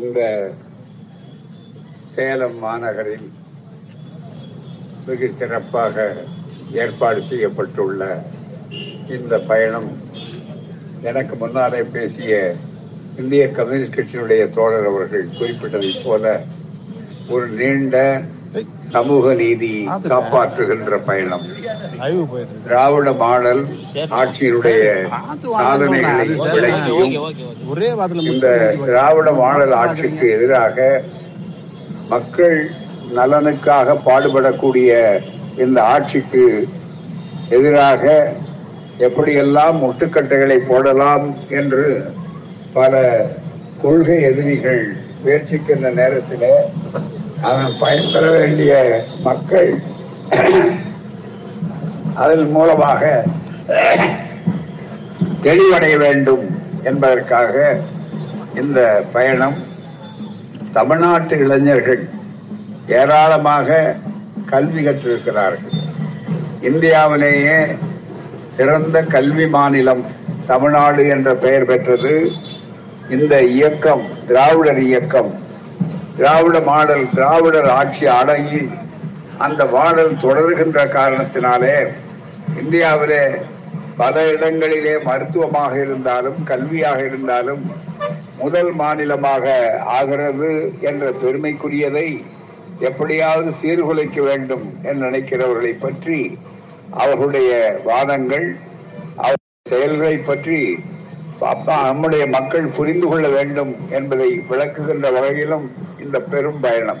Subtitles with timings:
[0.00, 0.20] இந்த
[2.14, 3.28] சேலம் மாநகரில்
[5.06, 5.96] வெகு சிறப்பாக
[6.74, 8.02] ஏற்பாடு செய்யப்பட்டுள்ள
[9.08, 9.90] இந்த பயணம்
[11.02, 12.32] எனக்கு முன்னாலே பேசிய
[13.16, 16.24] இந்திய கம்யூனிஸ்ட் கட்சியினுடைய தோழர் அவர்கள் குறிப்பிட்டதைப் போல
[17.28, 17.96] ஒரு நீண்ட
[18.86, 19.70] சமூக நீதி
[20.06, 21.44] காப்பாற்றுகின்ற பயணம்.
[22.64, 23.60] திராவிட மாடல்
[24.18, 24.80] ஆட்சியினுடைய
[25.56, 27.14] சாதனைகளை விளக்கியும்
[27.70, 28.48] ஒரே வாரத்துல இந்த
[28.84, 30.78] திராவிட மாடல் ஆட்சிக்கு எதிராக
[32.08, 32.56] மக்கள்
[33.14, 34.90] நலனுக்காக பாடுபடக்கூடிய
[35.56, 36.44] இந்த ஆட்சிக்கு
[37.50, 38.04] எதிராக
[39.00, 41.84] எப்படியெல்லாம் முட்டுக்கட்டைகளை போடலாம் என்று
[42.72, 42.94] பல
[43.82, 44.82] கொள்கை எதிரிகள்
[45.22, 46.54] முயற்சிக்கின்ற நேரத்திலே
[47.48, 48.72] அதன் பயன்பெற வேண்டிய
[49.26, 49.70] மக்கள்
[52.22, 53.02] அதன் மூலமாக
[55.46, 56.44] தெளிவடைய வேண்டும்
[56.82, 57.54] என்பதற்காக
[58.60, 58.80] இந்த
[59.12, 59.58] பயணம்
[60.76, 62.02] தமிழ்நாட்டு இளைஞர்கள்
[63.00, 63.96] ஏராளமாக
[64.52, 65.76] கல்வி கற்றிருக்கிறார்கள்.
[66.70, 67.58] இந்தியாவிலேயே
[68.56, 70.02] சிறந்த கல்வி மாநிலம்
[70.46, 72.14] தமிழ்நாடு என்ற பெயர் பெற்றது.
[73.16, 75.30] இந்த இயக்கம் திராவிடர் இயக்கம்
[76.20, 78.62] திராவிட மாடல் திராவிடர் ஆட்சி அடங்கி
[79.38, 81.76] அந்த மாடல் தொடர்கின்ற காரணத்தினாலே
[82.60, 83.22] இந்தியாவிலே
[83.96, 87.62] பல இடங்களிலே மருத்துவமாக இருந்தாலும் கல்வியாக இருந்தாலும்
[88.38, 89.46] முதல் மாநிலமாக
[89.94, 92.06] ஆகிறது என்ற பெருமைக்குரியதை
[92.80, 96.20] எப்படியாவது சீர்குலைக்க வேண்டும் என்று நினைக்கிறவர்களை பற்றி
[96.94, 97.50] அவர்களுடைய
[97.84, 98.46] வாதங்கள்
[99.16, 100.60] அவர் செயல்களை பற்றி
[101.40, 107.00] பாப்பா நம்முடைய மக்கள் புரிந்து கொள்ள வேண்டும் என்பதை விளக்குகின்ற வகையிலும் இந்த பெரும் பயணம்.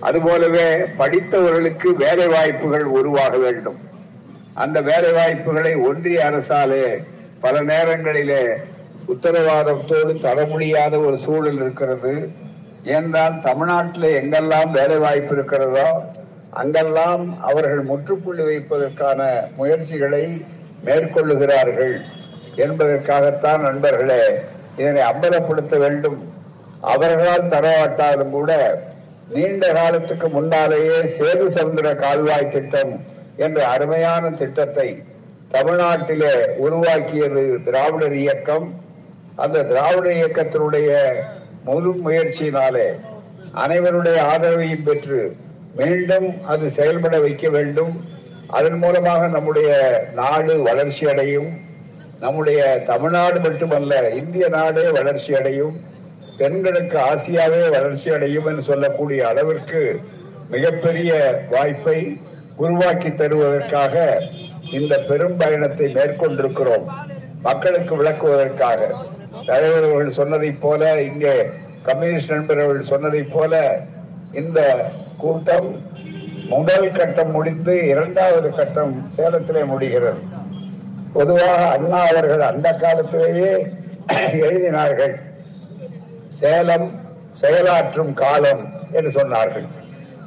[0.00, 3.78] அதுபோலவே படித்தவர்களுக்கு வேலை வாய்ப்புகள் உருவாக வேண்டும்.
[4.54, 6.84] அந்த வேலை வாய்ப்புகளை ஒன்றிய அரசாலே
[7.40, 8.42] பல நேரங்களிலே
[9.08, 12.30] உத்தரவாதத்தோடு தர முடியாத ஒரு சூழல் இருக்கிறது.
[12.84, 15.86] ஏனென்றால் தமிழ்நாட்டில் எங்கெல்லாம் வேலை வாய்ப்பு இருக்கிறதோ
[16.50, 19.20] அங்கெல்லாம் அவர்கள் முற்றுப்புள்ளி வைப்பதற்கான
[19.56, 20.44] முயற்சிகளை
[20.84, 21.94] மேற்கொள்ளுகிறார்கள்.
[22.56, 24.22] என்பதற்காகத்தான் நண்பர்களே
[24.76, 26.32] இதனை அம்பலப்படுத்த வேண்டும்.
[26.80, 28.80] அவர்களால் தரவாட்டாலும் கூட
[29.28, 33.04] நீண்ட காலத்துக்கு முன்னாலேயே சேது சமுத்திர கால்வாய் திட்டம்
[33.36, 35.02] என்ற அருமையான திட்டத்தை
[35.52, 38.80] தமிழ்நாட்டிலே உருவாக்கியது திராவிடர் இயக்கம்.
[39.36, 41.00] அந்த திராவிடர் இயக்கத்தினுடைய
[41.64, 42.86] முழு முயற்சியினாலே
[43.54, 45.36] அனைவருடைய ஆதரவையும் பெற்று
[45.76, 48.04] மீண்டும் அது செயல்பட வைக்க வேண்டும்.
[48.46, 49.70] அதன் மூலமாக நம்முடைய
[50.14, 51.50] நாடு வளர்ச்சி அடையும்
[52.22, 52.60] நம்முடைய
[52.90, 55.76] தமிழ்நாடு மட்டுமல்ல இந்திய நாடே வளர்ச்சி அடையும்
[56.38, 59.80] தென்கிழக்கு ஆசியாவே வளர்ச்சி அடையும் என்று சொல்லக்கூடிய அளவிற்கு
[60.50, 61.12] மிகப்பெரிய
[61.52, 61.98] வாய்ப்பை
[62.56, 63.94] உருவாக்கி தருவதற்காக
[64.78, 66.86] இந்த பெரும் பயணத்தை மேற்கொண்டிருக்கிறோம்
[67.46, 68.80] மக்களுக்கு விளக்குவதற்காக.
[69.48, 71.34] தலைவர் அவர்கள் சொன்னதைப் போல இங்கே
[71.88, 73.62] கம்யூனிஸ்ட் நண்பர் அவர்கள் சொன்னதைப் போல
[74.32, 74.60] இந்த
[75.22, 75.68] கூட்டம்
[76.48, 80.20] முதல் கட்டம் முடிந்து இரண்டாவது கட்டம் சேலத்திலே முடிகிறது.
[81.16, 83.52] பொதுவாக அண்ணா அவர்கள் அந்த காலத்திலேயே
[84.46, 85.14] எழுதினார்கள்.
[86.40, 86.86] சேலம்
[87.40, 88.62] செயலாற்றும் காலம்
[88.96, 89.66] என்று சொன்னார்கள்.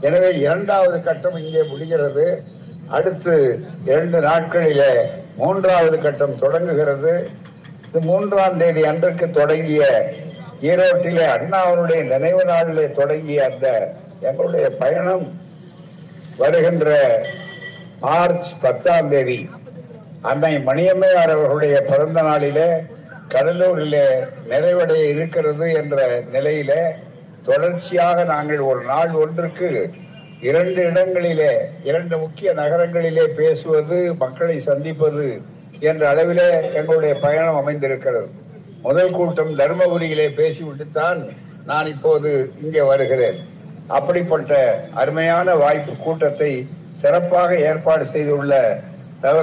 [0.07, 2.25] எனவே இரண்டாவது கட்டம் இங்கே முடிகிறது.
[2.97, 3.35] அடுத்து
[3.85, 4.93] இரண்டு நாட்களிலே
[5.41, 7.13] மூன்றாவது கட்டம் தொடங்குகிறது.
[7.87, 9.83] இது மூன்றாம் தேதி அன்றைக்கு தொடங்கிய
[10.69, 13.67] ஈரோட்டிலே அண்ணாவனுடைய நினைவு நாளிலே தொடங்கிய அந்த
[14.29, 15.25] எங்களுடைய பயணம்
[16.41, 16.89] வருகின்ற
[18.05, 19.39] மார்ச் பத்தாம் தேதி.
[20.29, 22.69] அன்னை மணியம்மையார் அவர்களுடைய பிறந்த நாளிலே
[23.33, 24.05] கடலூரிலே
[24.49, 25.97] நிறைவடைய இருக்கிறது என்ற
[26.31, 26.81] நிலையிலே
[27.47, 29.69] தொடர்ச்சியாக நாங்கள் ஒரு நாள் ஒன்றுக்கு
[30.49, 31.51] இரண்டு இடங்களிலே
[31.83, 35.27] இரண்டு முக்கிய நகரங்களிலே பேசுவது மக்களை சந்திப்பது
[35.79, 36.49] என்ற அளவிலே
[36.79, 38.29] எங்களுடைய பயணம் அமைந்திருக்கிறது.
[38.81, 41.19] முதல் கூட்டம் தர்மபுரியிலே பேசிவிட்டுத்தான்
[41.69, 42.31] நான் இப்போது
[42.61, 43.37] இங்கே வருகிறேன்.
[43.97, 44.53] அப்படிப்பட்ட
[45.01, 46.51] அருமையான வாய்ப்பு கூட்டத்தை
[47.01, 48.53] சிறப்பாக ஏற்பாடு செய்துள்ள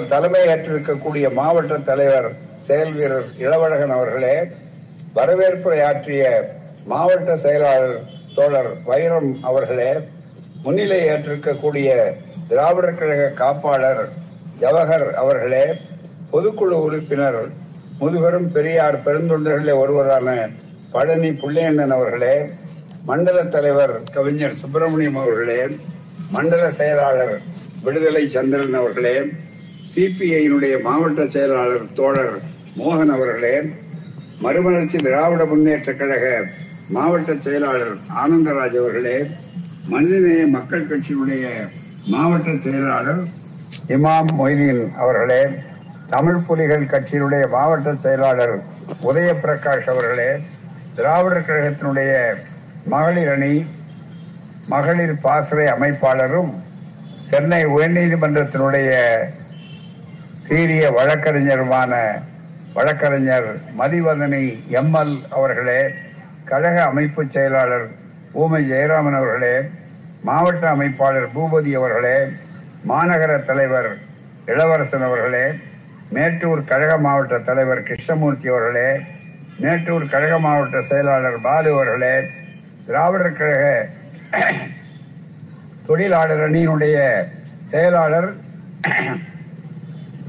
[0.09, 2.29] தலைமை ஏற்றிருக்கக்கூடிய மாவட்ட தலைவர்
[2.67, 4.37] செயல் வீரர் இளவழகன் அவர்களே
[5.15, 6.25] வரவேற்புரை ஆற்றிய
[6.87, 7.97] மாவட்ட செயலாளர்
[8.35, 9.91] தோழர் வைரம் அவர்களே
[10.63, 11.89] முன்னிலை ஏற்றிருக்கக்கூடிய
[12.49, 14.03] திராவிடர் கழக காப்பாளர்
[14.61, 15.65] ஜவஹர் அவர்களே
[16.33, 17.43] பொதுக்குழு உறுப்பினர்
[18.01, 20.29] முதுபெரும் பெரியார் பெருந்தொண்டர்களே ஒருவரான
[20.93, 22.35] பழனி புள்ளையண்ணன் அவர்களே
[23.05, 25.61] மண்டல தலைவர் கவிஞர் சுப்பிரமணியம் அவர்களே
[26.31, 27.35] மண்டல செயலாளர்
[27.83, 29.17] விடுதலை சந்திரன் அவர்களே
[29.91, 32.35] சிபிஐயினுடைய மாவட்ட செயலாளர் தோழர்
[32.77, 33.55] மோகன் அவர்களே
[34.43, 36.27] மறுமலர்ச்சி திராவிட முன்னேற்ற கழக
[36.89, 37.93] மாவட்ட செயலாளர்
[38.23, 39.19] ஆனந்தராஜ் அவர்களே
[39.89, 41.45] மனிதநேய மக்கள் கட்சியினுடைய
[42.07, 43.23] மாவட்ட செயலாளர்
[43.89, 45.43] இமாம் மொய்தீன் அவர்களே
[46.09, 48.57] தமிழ் புலிகள் கட்சியினுடைய மாவட்ட செயலாளர்
[49.03, 50.31] உதய பிரகாஷ் அவர்களே
[50.95, 52.13] திராவிடர் கழகத்தினுடைய
[52.87, 53.55] மகளிர் அணி
[54.69, 56.51] மகளிர் பாசறை அமைப்பாளரும்
[57.31, 58.91] சென்னை உயர்நீதிமன்றத்தினுடைய
[60.47, 61.93] சீரிய வழக்கறிஞருமான
[62.75, 63.49] வழக்கறிஞர்
[63.79, 64.45] மதிவதனி
[64.81, 65.81] எம்எல் அவர்களே
[66.45, 67.87] கழக அமைப்பு செயலாளர்
[68.35, 69.55] ஊமை ஜெயராமன் அவர்களே
[70.23, 72.17] மாவட்ட அமைப்பாளர் பூபதி அவர்களே
[72.87, 73.91] மாநகர தலைவர்
[74.47, 75.47] இளவரசன் அவர்களே
[76.13, 78.89] மேட்டூர் கழக மாவட்ட தலைவர் கிருஷ்ணமூர்த்தி அவர்களே
[79.59, 82.15] மேட்டூர் கழக மாவட்ட செயலாளர் பாலு அவர்களே
[82.87, 83.65] திராவிடர் கழக
[85.87, 86.97] தொழிலாளர் அணியினுடைய
[87.67, 88.31] செயலாளர்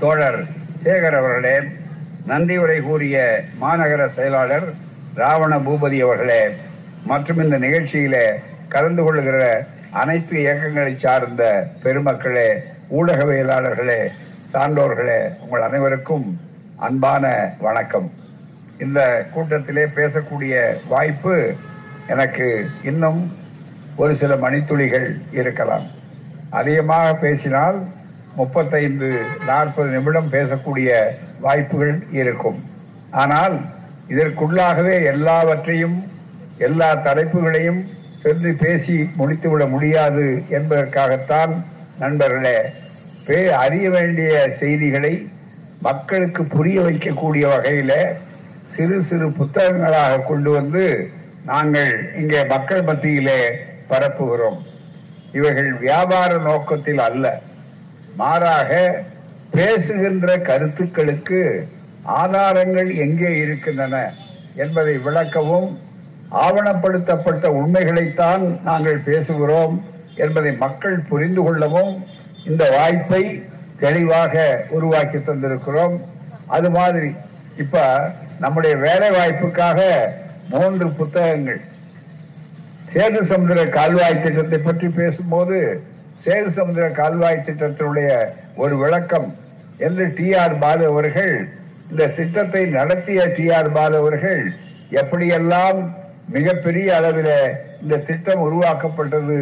[0.04, 0.40] தோழர்
[0.84, 1.58] சேகர் அவர்களே
[2.26, 3.18] நன்றி உரை கூறிய
[3.62, 4.66] மாநகர செயலாளர்
[5.16, 6.42] ராவண பூபதி அவர்களே
[7.06, 8.26] மற்றும் இந்த நிகழ்ச்சியிலே
[8.68, 11.44] கலந்து கொள்கிற அனைத்து இயக்கங்களை சார்ந்த
[11.84, 12.50] பெருமக்களே
[12.98, 14.02] ஊடகவியலாளர்களே
[14.54, 16.40] சான்றோர்களே உங்கள் அனைவருக்கும்
[16.78, 18.12] அன்பான வணக்கம்.
[18.78, 21.56] இந்த கூட்டத்திலே பேசக்கூடிய வாய்ப்பு
[22.08, 23.22] எனக்கு இன்னும்
[23.96, 25.86] ஒரு சில மணித்துளிகள் இருக்கலாம்.
[26.50, 27.78] அதிகமாக பேசினால்
[28.36, 29.10] முப்பத்தைந்து
[29.46, 30.90] நாற்பது நிமிடம் பேசக்கூடிய
[31.40, 32.60] வாய்ப்புகள் இருக்கும்.
[33.12, 33.56] ஆனால்
[34.14, 35.98] இதற்குள்ளாகவே எல்லாவற்றையும்
[36.58, 37.82] எல்லா தலைப்புகளையும்
[38.24, 40.26] சென்று பேசி முடித்துவிட முடியாது
[40.58, 41.54] என்பதற்காகத்தான்
[42.00, 42.58] நண்பர்களே
[43.26, 45.14] பே அறிய வேண்டிய செய்திகளை
[45.88, 47.98] மக்களுக்கு புரிய வைக்கக்கூடிய வகையில்
[48.76, 50.86] சிறு சிறு புத்தகங்களாக கொண்டு வந்து
[51.46, 51.92] நாங்கள்
[52.22, 53.40] இங்கே மக்கள் மத்தியிலே
[53.90, 54.60] பரப்புகிறோம்.
[55.32, 57.26] இவைகள் வியாபார நோக்கத்தில் அல்ல.
[58.16, 58.72] மாறாக
[59.52, 61.68] பேசுகின்ற கருத்துக்களுக்கு
[62.04, 63.96] ஆதாரங்கள் எங்கே இருக்கின்றன
[64.56, 65.70] என்பதை விளக்கவும்
[66.46, 69.76] ஆவணப்படுத்தப்பட்ட உண்மைகளைத்தான் நாங்கள் பேசுகிறோம்
[70.16, 71.94] என்பதை மக்கள் புரிந்து கொள்ளவும்
[72.46, 73.24] இந்த வாய்ப்பை
[73.80, 75.96] தெளிவாக உருவாக்கி தந்திருக்கிறோம்.
[76.48, 77.12] அது மாதிரி
[77.58, 77.86] இப்ப
[78.40, 79.80] நம்முடைய வேலை வாய்ப்புக்காக
[80.50, 81.62] மூன்று புத்தகங்கள்.
[82.94, 85.60] சேது சமுதிர கால்வாய் திட்டத்தை பற்றி பேசும்போது
[86.26, 88.10] சேது சமுதிர கால்வாய் திட்டத்தினுடைய
[88.56, 89.30] ஒரு விளக்கம்.
[89.78, 91.34] என்று டி ஆர் பாலு அவர்கள்
[91.92, 94.44] இந்த திட்டத்தை நடத்திய டி ஆர் பாலு அவர்கள்
[95.02, 95.80] எப்படியெல்லாம்
[96.30, 97.36] மிகப்பெரிய அளவில்
[97.82, 99.40] இந்த திட்டம் உருவாக்கப்பட்டது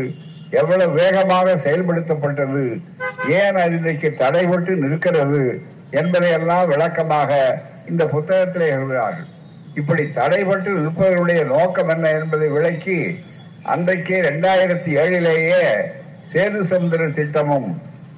[0.50, 2.64] எவ்வளவு வேகமாக செயல்படுத்தப்பட்டது
[3.40, 5.44] ஏன் அது இன்றைக்கு தடைபட்டு நிற்கிறது
[5.92, 7.32] என்பதையெல்லாம் விளக்கமாக
[7.90, 9.30] இந்த புத்தகத்தில் எழுதுகிறார்கள்.
[9.76, 13.00] இப்படி தடைபட்டு நிற்பதனுடைய நோக்கம் என்ன என்பதை விளக்கி
[13.64, 15.64] அன்றைக்கே இரண்டாயிரத்தி ஏழிலேயே
[16.32, 17.70] சேது சமுதிர திட்டமும்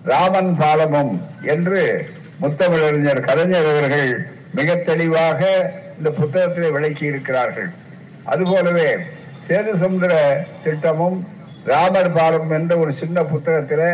[0.06, 1.14] ராமன் பாலமும்
[1.46, 1.82] என்று
[2.40, 4.12] முத்தமிழறிஞர் கலைஞர் அவர்கள்
[4.54, 5.42] மிக தெளிவாக
[5.98, 7.70] இந்த புத்தகத்திலே விளக்கி இருக்கிறார்கள்
[8.26, 8.90] அதுபோலவே
[9.48, 10.14] சேது சமுதிர
[10.64, 11.18] திட்டமும்
[11.66, 13.88] ராமர் பாலம் என்ற ஒரு சின்ன புத்தகத்தில்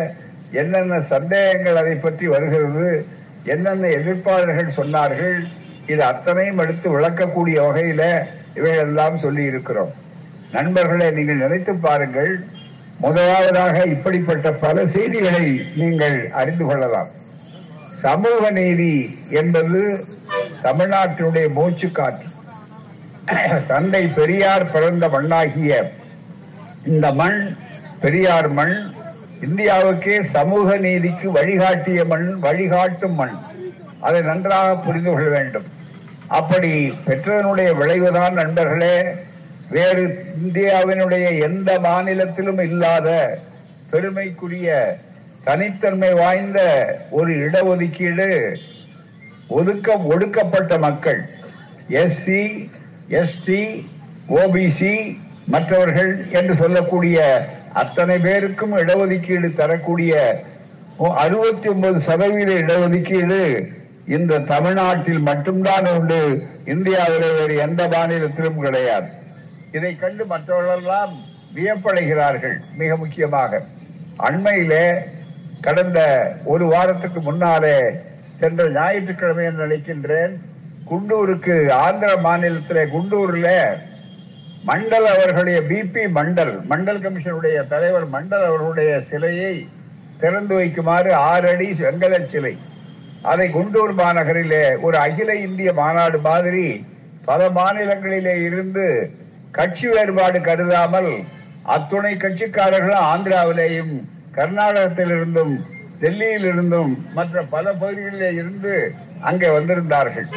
[0.54, 2.90] என்னென்ன சந்தேகங்கள் அதை பற்றி வருகிறது
[3.46, 5.38] என்னென்ன எதிர்ப்பாளர்கள் சொன்னார்கள்
[5.86, 8.04] இது அத்தனையும் எடுத்து விளக்கக்கூடிய வகையில
[8.56, 9.94] இவையெல்லாம் சொல்லி இருக்கிறோம்
[10.52, 12.32] நண்பர்களை நீங்கள் நினைத்து பாருங்கள்
[13.04, 17.10] முதலாவதாக இப்படிப்பட்ட பல செய்திகளை நீங்கள் அறிந்து கொள்ளலாம்.
[18.06, 18.94] சமூக நீதி
[19.30, 19.80] என்பது
[20.64, 22.28] தமிழ்நாட்டினுடைய மூச்சு காற்று
[23.68, 25.74] தந்தை பெரியார் பிறந்த மண்ணாகிய
[26.86, 27.40] இந்த மண்
[28.00, 28.76] பெரியார் மண்
[29.48, 33.36] இந்தியாவுக்கே சமூக நீதிக்கு வழிகாட்டிய மண் வழிகாட்டும் மண்.
[34.00, 35.68] அதை நன்றாக புரிந்து கொள்ள வேண்டும்.
[36.28, 36.72] அப்படி
[37.08, 38.96] பெற்றதனுடைய விளைவுதான் நண்பர்களே
[39.70, 40.04] வேறு
[40.44, 43.08] இந்தியாவினுடைய எந்த மாநிலத்திலும் இல்லாத
[43.92, 44.70] பெருமைக்குரிய
[45.44, 46.60] தனித்தன்மை வாய்ந்த
[47.10, 48.30] ஒரு இடஒதுக்கீடு
[49.48, 51.22] ஒதுக்க ஒடுக்கப்பட்ட மக்கள்
[52.02, 52.42] எஸ்சி
[53.22, 53.62] எஸ்டி
[54.42, 54.94] ஓபிசி
[55.46, 57.18] மற்றவர்கள் என்று சொல்லக்கூடிய
[57.74, 60.14] அத்தனை பேருக்கும் இடஒதுக்கீடு தரக்கூடிய
[61.24, 63.42] அறுபத்தி ஒன்பது சதவீத இடஒதுக்கீடு
[64.16, 66.22] இந்த தமிழ்நாட்டில் மட்டும்தான் உண்டு.
[66.66, 69.08] இந்தியாவில் வேறு எந்த மாநிலத்திலும் கிடையாது.
[69.72, 71.14] இதை கண்டு மற்றவர்களெல்லாம்
[71.56, 73.62] வியப்படைகிறார்கள் மிக முக்கியமாக.
[74.18, 74.86] அண்மையிலே
[75.62, 76.00] கடந்த
[76.46, 77.78] ஒரு வாரத்துக்கு முன்னாலே
[78.40, 80.34] சென்ற ஞாயிற்றுக்கிழமை என்று நினைக்கின்றேன்
[80.90, 83.48] குண்டூருக்கு ஆந்திர மாநிலத்திலே குண்டூர்ல
[84.66, 89.68] மண்டல் அவர்களுடைய பிபி மண்டல் மண்டல் கமிஷனுடைய தலைவர் மண்டல் அவர்களுடைய சிலையை
[90.20, 92.58] திறந்து வைக்குமாறு ஆறு அடி வெங்கல சிலை.
[93.22, 96.86] அதை குண்டூர் மாநகரிலே ஒரு அகில இந்திய மாநாடு மாதிரி
[97.26, 98.86] பல மாநிலங்களிலே இருந்து
[99.58, 101.12] கட்சி வேறுபாடு கருதாமல்
[101.76, 103.94] அத்துணை கட்சிக்காரர்களும் ஆந்திராவிலேயும்
[104.38, 105.54] கர்நாடகத்திலிருந்தும்
[106.02, 108.74] டெல்லியிலிருந்தும் மற்ற பல பகுதிகளிலே இருந்து
[109.30, 110.28] அங்கே வந்திருந்தார்கள்.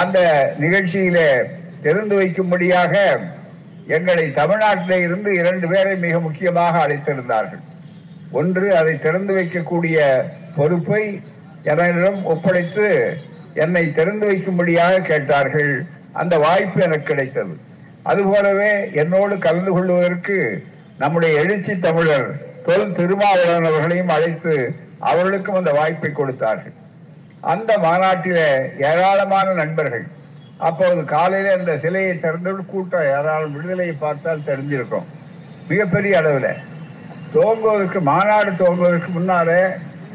[0.00, 0.18] அந்த
[0.58, 1.28] நிகழ்ச்சியிலே
[1.84, 2.94] திறந்து வைக்கும்படியாக
[3.96, 7.62] எங்களை தமிழ்நாட்டிலே இருந்து இரண்டு பேரை மிக முக்கியமாக அழைத்திருந்தார்கள்.
[8.40, 9.98] ஒன்று அதை திறந்து வைக்கக்கூடிய
[10.56, 11.02] பொறுப்பை
[11.70, 12.86] என்னிடம் ஒப்படைத்து
[13.54, 15.72] என்னை திறந்து வைக்கும்படியாக கேட்டார்கள்.
[16.12, 17.56] அந்த வாய்ப்பு எனக்கு கிடைத்தது.
[18.02, 20.36] அதுபோலவே என்னோடு கலந்து கொள்வதற்கு
[20.98, 22.28] நம்முடைய எழுச்சி தமிழர்
[22.66, 24.54] தொல் திருமாவளவன் அவர்களையும் அழைத்து
[24.98, 26.72] அவர்களுக்கும் அந்த வாய்ப்பை கொடுத்தார்கள்.
[27.40, 28.38] அந்த மாநாட்டில
[28.78, 30.06] ஏராளமான நண்பர்கள்
[30.58, 35.06] அப்போது காலையில அந்த சிலையை திறந்து கூட்டம் ஏராளம் விடுதலையை பார்த்தால் தெரிஞ்சிருக்கும்.
[35.68, 36.58] மிகப்பெரிய அளவில்.
[37.34, 39.60] துவங்குவதற்கு மாநாடு துவங்குவதற்கு முன்னாலே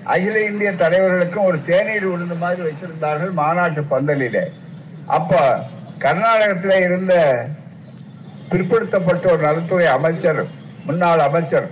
[0.03, 4.43] அகில இந்திய தலைவர்களுக்கும் ஒரு தேநீர் விழுந்த மாதிரி வச்சிருந்தார்கள் மாநாட்டு பந்தலிலே.
[5.05, 5.59] அப்ப
[5.99, 7.13] கர்நாடகத்தில் இருந்த
[8.51, 10.45] பிற்படுத்தப்பட்ட ஒரு நலத்துறை அமைச்சர்
[10.85, 11.67] முன்னாள் அமைச்சர்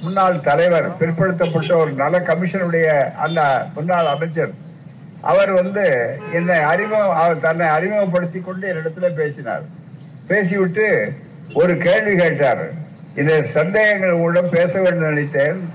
[0.00, 4.52] முன்னாள் தலைவர் பிற்படுத்தப்பட்ட ஒரு நல கமிஷனுடைய அந்த முன்னாள் அமைச்சர்.
[5.20, 5.84] அவர் வந்து
[6.32, 9.64] என்னை அறிமுகம் தன்னை அறிமுகப்படுத்தி கொண்டு என்னிடத்துல பேசினார்.
[10.26, 11.12] பேசிவிட்டு
[11.54, 12.64] ஒரு கேள்வி கேட்டார்.
[13.16, 15.70] இந்த சந்தேகங்கள் உங்களிடம் பேச வேண்டும் நினைத்தேன்.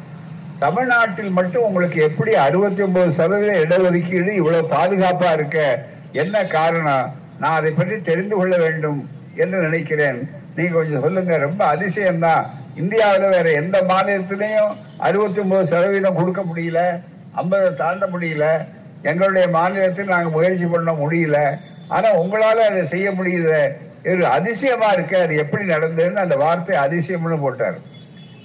[0.59, 5.85] தமிழ்நாட்டில் மட்டும் உங்களுக்கு எப்படி அறுபத்தி ஒன்பது சதவீத இடஒதுக்கீடு இவ்வளவு பாதுகாப்பா இருக்க?
[6.11, 7.15] என்ன காரணம்?
[7.39, 9.09] நான் அதை பற்றி தெரிந்து கொள்ள வேண்டும்.
[9.35, 10.29] என்று நினைக்கிறேன்.
[10.55, 11.37] நீங்க கொஞ்சம் சொல்லுங்க.
[11.37, 12.45] ரொம்ப அதிசயம்தான்.
[12.75, 16.99] இந்தியாவில் வேற எந்த மாநிலத்திலையும் அறுபத்தி ஒன்பது சதவீதம் கொடுக்க முடியல.
[17.37, 18.65] ஐம்பதை தாண்ட முடியல.
[19.01, 21.57] எங்களுடைய மாநிலத்தில் நாங்கள் முயற்சி பண்ண முடியல.
[21.87, 23.69] ஆனா உங்களால அதை செய்ய முடியுது
[24.03, 25.19] இது அதிசயமா இருக்கு.
[25.19, 27.77] அது எப்படி நடந்ததுன்னு அந்த வார்த்தை அதிசயம்னு போட்டார்.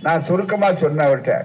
[0.03, 1.45] நான் சுருக்கமா சொன்னவர்கிட்ட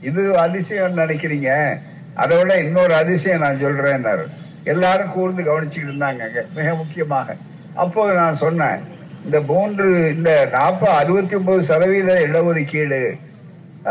[0.00, 1.78] இது அதிசயம் நினைக்கிறீங்க?
[2.14, 4.26] அதை விட இன்னொரு அதிசயம் நான் சொல்றேன்னாரு.
[4.64, 7.34] எல்லாரும் கூர்ந்து கவனிச்சுக்கிட்டு இருந்தாங்க மிக முக்கியமாக.
[7.74, 8.80] அப்போது நான் சொன்னேன்
[9.24, 13.02] இந்த மூன்று இந்த நாற்பது அறுபத்தி ஒன்பது சதவீத இடஒதுக்கீடு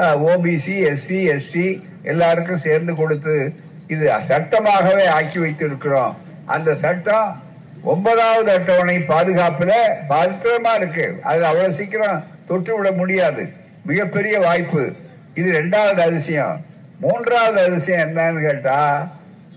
[0.02, 3.54] ஓபிசி எஸ்சி எஸ்டி எல்லாருக்கும் சேர்ந்து கொடுத்து
[3.88, 6.16] இது சட்டமாகவே ஆக்கி வைத்திருக்கிறோம்.
[6.46, 7.42] அந்த சட்டம்
[7.84, 9.74] ஒன்பதாவது அட்டவணை பாதுகாப்புல
[10.10, 11.20] பத்திரமா இருக்கு.
[11.24, 13.54] அது அவ்வளவு சீக்கிரம் தொட்டு விட முடியாது.
[13.86, 14.94] மிகப்பெரிய வாய்ப்பு.
[15.34, 16.66] இது ரெண்டாவது அதிசயம்.
[17.00, 19.08] மூன்றாவது அதிசயம் என்னன்னு கேட்டா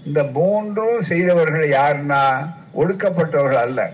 [0.04, 3.92] இந்த மூன்றும் செய்தவர்கள் யாருன்னா ஒடுக்கப்பட்டவர்கள் அல்ல.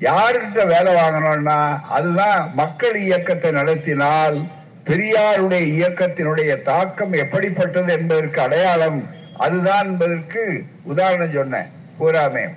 [0.00, 4.44] யாருக்கிட்ட வேலை வாங்கணும்னா அதுதான் மக்கள் இயக்கத்தை நடத்தினால்
[4.84, 12.48] பெரியாருடைய இயக்கத்தினுடைய தாக்கம் எப்படிப்பட்டது என்பதற்கு அடையாளம் அதுதான் என்பதற்கு உதாரணம் சொன்னேன் பூராமே.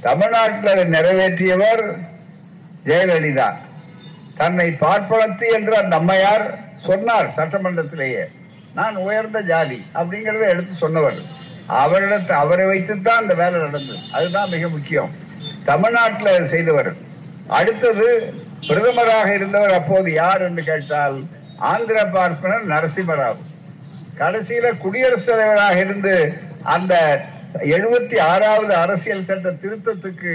[0.00, 1.98] தமிழ்நாட்டில் அதை நிறைவேற்றியவர்
[2.84, 3.52] ஜெயலலிதா.
[4.36, 8.24] தன்னை பார்ப்பனத்து என்று அந்த அம்மையார் சொன்னார் சட்டமன்றத்திலேயே.
[8.74, 11.20] நான் உயர்ந்த ஜாதி அப்படிங்கறத எடுத்து சொன்னவர்.
[11.68, 13.98] அவரிடத்தை அவரை வைத்துத்தான் அந்த வேலை நடந்தது.
[14.12, 15.10] அதுதான் மிக முக்கியம்.
[15.64, 16.90] தமிழ்நாட்டில் செய்தவர்.
[17.58, 18.08] அடுத்தது
[18.68, 21.16] பிரதமராக இருந்தவர் அப்போது யார் என்று கேட்டால்
[21.72, 23.40] ஆந்திர பார்ப்பனர் நரசிம்மராவ்.
[24.18, 26.14] கடைசியில குடியரசுத் தலைவராக இருந்து
[26.74, 26.94] அந்த
[27.74, 30.34] எழுபத்தி ஆறாவது அரசியல் சட்ட திருத்தத்துக்கு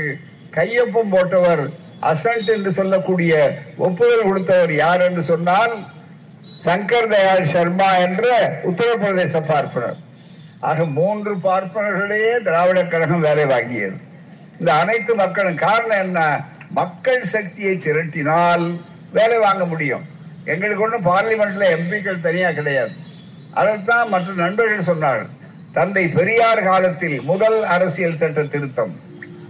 [0.58, 1.64] கையொப்பம் போட்டவர்
[2.12, 3.34] அசன்ட் என்று சொல்லக்கூடிய
[3.78, 5.76] ஒப்புதல் கொடுத்தவர் யார் என்று சொன்னால்
[6.66, 8.28] சங்கர் தயாள் சர்மா என்ற
[8.64, 9.98] உத்தரப்பிரதேச பார்ப்பனர்.
[10.60, 13.98] ஆக மூன்று பார்ப்பனர்களையே திராவிட கழகம் வேலை வாங்கியது.
[14.60, 16.42] இந்த அனைத்து மக்களும் காரணம் என்ன?
[16.70, 18.80] மக்கள் சக்தியை திரட்டினால்
[19.12, 20.06] வேலை வாங்க முடியும்.
[20.46, 22.92] எங்களுக்கு ஒன்றும் பார்லிமெண்ட்ல எம்பிக்கள் தனியா கிடையாது.
[23.54, 25.30] அதைத்தான் மற்ற நண்பர்கள் சொன்னார்கள்.
[25.74, 29.00] தந்தை பெரியார் காலத்தில் முதல் அரசியல் சட்ட திருத்தம்.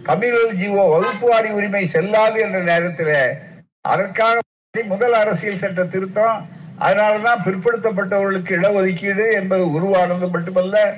[0.03, 3.37] கபிலல் ஜீவோ வகுப்புவாரி உரிமை செல்லாது என்ற நேரத்தில்
[3.81, 4.39] அதற்காக
[4.85, 6.49] முதல் அரசியல் சட்ட திருத்தம்.
[6.79, 10.93] அதனாலதான் பிற்படுத்தப்பட்டவர்களுக்கு இடஒதுக்கீடு என்பது உருவானது மட்டுமல்ல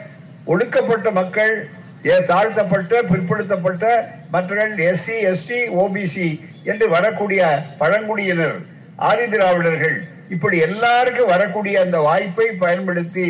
[0.45, 1.53] ஒடுக்கப்பட்ட மக்கள்
[2.03, 3.85] தாழ்த்தப்பட்ட பிற்படுத்தப்பட்ட
[4.31, 6.29] மற்றவர்கள் எஸ்சி எஸ்டி ஓபிசி
[6.63, 7.41] என்று வரக்கூடிய
[7.77, 8.57] பழங்குடியினர்
[8.99, 9.97] ஆதி திராவிடர்கள்
[10.29, 13.27] இப்படி எல்லாருக்கும் வரக்கூடிய அந்த வாய்ப்பை பயன்படுத்தி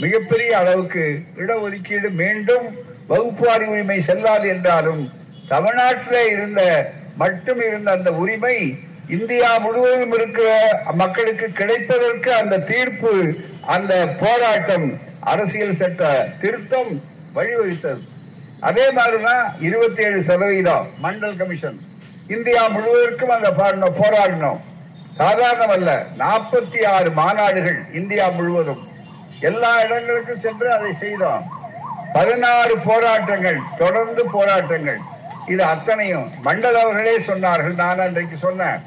[0.00, 1.04] மிகப்பெரிய அளவுக்கு
[1.36, 2.66] இடஒதுக்கீடு மீண்டும்
[3.08, 5.02] வகுப்புவாரி உரிமை செல்லாது என்றாலும்
[5.48, 6.60] தமிழ்நாட்டில் இருந்த
[7.16, 8.56] மட்டும் இருந்த அந்த உரிமை
[9.08, 10.50] இந்தியா முழுவதும் இருக்கிற
[10.94, 13.12] மக்களுக்கு கிடைப்பதற்கு அந்த தீர்ப்பு
[13.66, 16.92] அந்த போராட்டம் அரசியல் சட்ட திருத்தம்
[17.34, 18.02] வழிவகுத்தது.
[18.68, 21.78] அதே மாதிரிதான் இருபத்தி ஏழு சதவீதம் மண்டல் கமிஷன்.
[22.34, 24.60] இந்தியா முழுவதற்கும் அந்த போராடினோம்.
[25.20, 28.82] சாதாரணம் அல்ல நாற்பத்தி ஆறு மாநாடுகள் இந்தியா முழுவதும்.
[29.48, 31.42] எல்லா இடங்களுக்கும் சென்று அதை செய்தோம்.
[32.12, 35.00] பதினாறு போராட்டங்கள் தொடர்ந்து போராட்டங்கள்.
[35.46, 38.78] இது அத்தனையும் மண்டல் அவர்களே சொன்னார்கள் நான் அன்றைக்கு சொன்னேன்.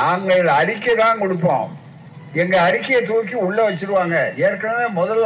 [0.00, 1.72] நாங்கள் அறிக்கை தான் கொடுப்போம்.
[2.42, 4.16] எங்க அறிக்கையை தூக்கி உள்ள வச்சிருவாங்க.
[4.46, 5.24] ஏற்கனவே முதல்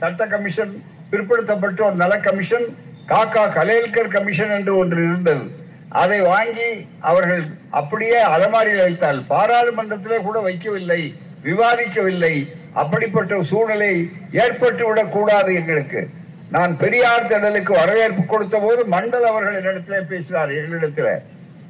[0.00, 0.72] சட்ட கமிஷன்
[1.10, 2.66] பிற்படுத்தப்பட்ட ஒரு நல கமிஷன்
[3.12, 5.40] காக்கா கலேல்கர் கமிஷன் என்று ஒன்று இருந்தது.
[5.88, 11.14] அதை வாங்கி அவர்கள் அப்படியே அலமாரியில் வைத்தால் பாராளுமன்றத்திலே கூட வைக்கவில்லை
[11.44, 12.52] விவாதிக்கவில்லை.
[12.72, 16.08] அப்படிப்பட்ட சூழ்நிலை ஏற்பட்டுவிடக் கூடாது எங்களுக்கு.
[16.50, 21.18] நான் பெரியார் திடலுக்கு வரவேற்பு கொடுத்த போது மண்டல் அவர்கள் என்னிடத்தில் பேசினார் எங்களிடத்தில்.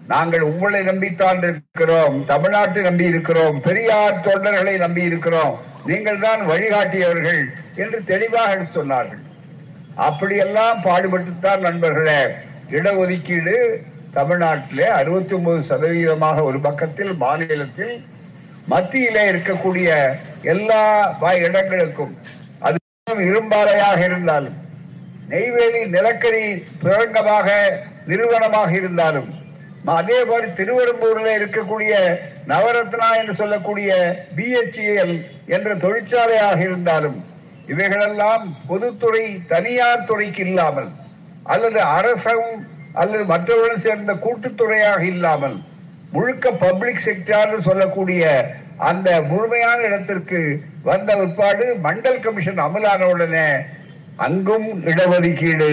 [0.08, 5.58] நாங்கள் உங்களை நம்பித்தான் இருக்கிறோம் தமிழ்நாட்டை நம்பி இருக்கிறோம் பெரியார் தொண்டர்களை நம்பி இருக்கிறோம்.
[5.86, 7.44] நீங்கள் தான் வழிகாட்டியவர்கள்
[7.74, 9.30] என்று தெளிவாக சொன்னார்கள்.
[9.94, 12.26] அப்படியெல்லாம் பாடுபட்டுத்தான் நண்பர்களே.
[12.70, 13.82] இடஒதுக்கீடு
[14.14, 18.04] தமிழ்நாட்டிலே அறுபத்தி ஒன்பது சதவீதமாக ஒரு பக்கத்தில் மாநிலத்தில்
[18.66, 22.18] மத்தியிலே இருக்கக்கூடிய எல்லா வ- இடங்களுக்கும்.
[22.58, 22.76] அது
[23.08, 24.54] இரும்பாலையாக இருந்தாலும்
[25.28, 29.40] நெய்வேலி நிலக்கரி பிரங்கமாக நிறுவனமாக இருந்தாலும்
[29.84, 32.18] அதே மாதிரி திருவெரும்பூர்ல இருக்கக்கூடிய
[32.48, 37.24] நவரத்னா என்று சொல்லக்கூடிய பிஹெச்இஎல் என்ற தொழிற்சாலையாக இருந்தாலும்
[37.66, 40.90] இவைகளெல்லாம் பொதுத்துறை தனியார் துறைக்கு இல்லாமல்
[41.46, 42.48] அல்லது அரசும்
[42.94, 45.56] அல்லது மற்றவர்களும் சேர்ந்த கூட்டுத்துறையாக இல்லாமல்
[46.12, 48.22] முழுக்க பப்ளிக் செக்டார் சொல்லக்கூடிய
[48.78, 50.40] அந்த முழுமையான இடத்திற்கு
[50.82, 53.46] வந்த உட்பாடு மண்டல் கமிஷன் அமலான உடனே
[54.16, 55.70] அங்கும் இடஒதுக்கீடு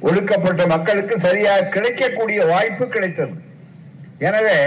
[0.00, 3.34] ஒடுக்கப்பட்ட மக்களுக்கு சரியாக கிடைக்கக்கூடிய வாய்ப்பு கிடைத்தது.
[4.18, 4.58] எனவே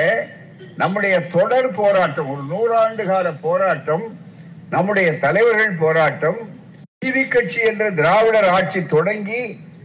[0.78, 4.06] நம்முடைய தொடர் போராட்டம் ஒரு நூறாண்டு கால போராட்டம்
[4.70, 6.40] நம்முடைய தலைவர்கள் போராட்டம்
[7.06, 9.42] நீதி கட்சி என்ற திராவிடர் ஆட்சி தொடங்கி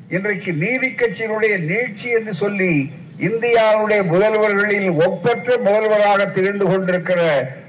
[0.08, 2.72] இன்றைக்கு நீதி கட்சியினுடைய நீட்சி என்று சொல்லி
[3.18, 7.20] இந்தியாவுடைய முதல்வர்களில் ஒப்பற்ற முதல்வராக திகழ்ந்து கொண்டிருக்கிற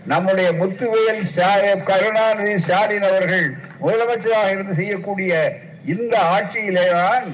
[0.05, 1.23] நம்முடைய முத்துவேல்
[1.83, 3.47] கருணாநிதி ஸ்டாலின் அவர்கள்
[3.81, 5.33] முதலமைச்சராக இருந்து செய்யக்கூடிய
[5.85, 7.27] இந்த ஆட்சியிலேதான்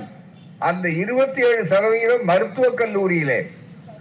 [0.59, 3.39] அந்த இருபத்தி ஏழு சதவீதம் மருத்துவக் கல்லூரியிலே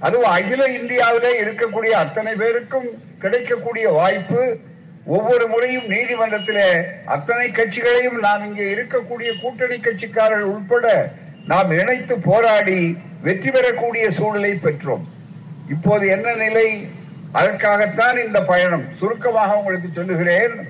[0.00, 4.42] அதுவும் அகில இந்தியாவிலே இருக்கக்கூடிய அத்தனை பேருக்கும் கிடைக்கக்கூடிய வாய்ப்பு
[5.06, 11.12] ஒவ்வொரு முறையும் நீதிமன்றத்திலே அத்தனை கட்சிகளையும் நாம் இங்கே இருக்கக்கூடிய கூட்டணி கட்சிக்காரர்கள் உட்பட
[11.46, 15.04] நாம் இணைத்து போராடி வெற்றி பெறக்கூடிய சூழலை பெற்றோம்.
[15.70, 16.88] இப்போது என்ன நிலை?
[17.32, 18.84] அதற்காகத்தான் இந்த பயணம்.
[18.98, 20.68] சுருக்கமாக உங்களுக்கு சொல்லுகிறேன்.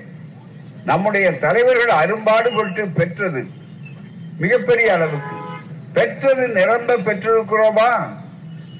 [0.85, 3.45] நம்முடைய தலைவர்கள் அரும்பாடுபட்டு பெற்றது.
[4.37, 5.35] மிகப்பெரிய அளவுக்கு.
[5.93, 8.07] பெற்றது நிரம்ப பெற்றிருக்கிறோமா?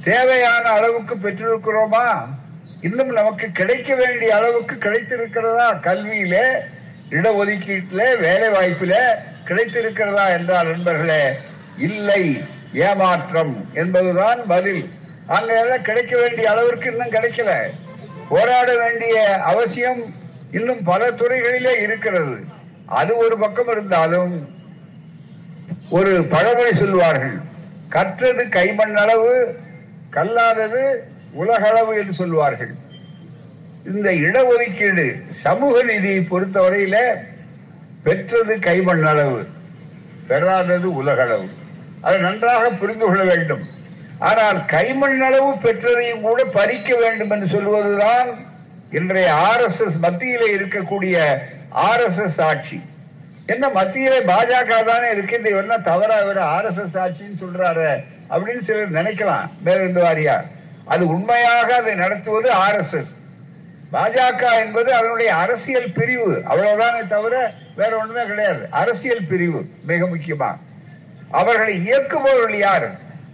[0.03, 2.36] தேவையான அளவுக்கு பெற்றிருக்கிறோமா?
[2.81, 5.67] இன்னும் நமக்கு கிடைக்க வேண்டிய அளவுக்கு கிடைத்திருக்கிறதா?
[5.83, 6.35] கல்வியில
[7.09, 8.95] இடஒதுக்கீட்டில வேலை வாய்ப்பில
[9.45, 11.37] கிடைத்திருக்கிறதா என்றால் நண்பர்களே
[11.77, 12.41] இல்லை
[12.73, 14.89] ஏமாற்றம் என்பதுதான் பதில்.
[15.27, 17.51] அங்க எல்லாம் கிடைக்க வேண்டிய அளவிற்கு இன்னும் கிடைக்கல.
[18.29, 20.13] போராட வேண்டிய அவசியம்
[20.51, 22.37] இன்னும் பல துறைகளிலே இருக்கிறது.
[22.85, 24.55] அது ஒரு பக்கம் இருந்தாலும்
[25.89, 27.37] ஒரு பழமொழி சொல்வார்கள்
[27.89, 29.55] கற்றது கைமண் அளவு
[30.09, 32.73] கல்லாதது உலகளவு என்று சொல்வார்கள்
[33.85, 35.05] இந்த இடஒதுக்கீடு
[35.45, 36.97] சமூக நீதியை பொறுத்தவரையில
[38.03, 39.47] பெற்றது கைமண் அளவு
[40.27, 41.47] பெறாதது உலகளவு.
[42.01, 43.63] அதை நன்றாக புரிந்து கொள்ள வேண்டும்.
[44.19, 48.29] ஆனால் கைமண் அளவு பெற்றதையும் கூட பறிக்க வேண்டும் என்று சொல்வதுதான்
[48.91, 51.17] இன்றைய ஆர் எஸ் எஸ் மத்தியிலே இருக்கக்கூடிய
[51.69, 52.81] ஆர் எஸ் எஸ் ஆட்சி.
[53.45, 57.89] என்ன மத்தியில பாஜக தானே இருக்கு இந்த என்ன தவறா இவர் ஆர் எஸ் எஸ் ஆட்சின்னு சொல்றாரு
[58.29, 59.49] அப்படின்னு சிலர் நினைக்கலாம்.
[59.63, 60.47] மேலிருந்து வாரியார்
[60.87, 63.15] அது உண்மையாக அதை நடத்துவது ஆர் எஸ் எஸ்
[63.91, 66.41] பாஜக என்பது அதனுடைய அரசியல் பிரிவு.
[66.49, 68.67] அவ்வளவுதானே தவிர வேற ஒண்ணுமே கிடையாது.
[68.69, 70.57] அரசியல் பிரிவு மிக முக்கியமா.
[71.31, 72.87] அவர்களை இயக்குபவர்கள் யார்?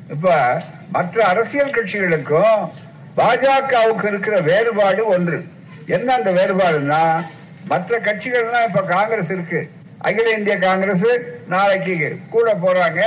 [0.10, 0.62] இப்ப
[0.92, 2.70] மற்ற அரசியல் கட்சிகளுக்கும்
[3.18, 5.44] பாஜகவுக்கு இருக்கிற வேறுபாடு ஒன்று.
[5.88, 7.26] என்ன அந்த வேறுபாடுன்னா
[7.66, 9.70] மற்ற கட்சிகள்லாம் இப்ப காங்கிரஸ் இருக்கு.
[10.00, 11.06] அகில இந்திய காங்கிரஸ்
[11.48, 13.02] நாளைக்கு கூட போறாங்க.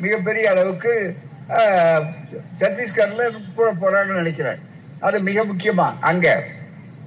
[0.00, 1.16] மிகப்பெரிய அளவுக்கு
[2.58, 4.58] சத்தீஸ்கர்ல போறாங்கன்னு நினைக்கிறேன்.
[5.00, 6.44] அது மிக முக்கியமா அங்க.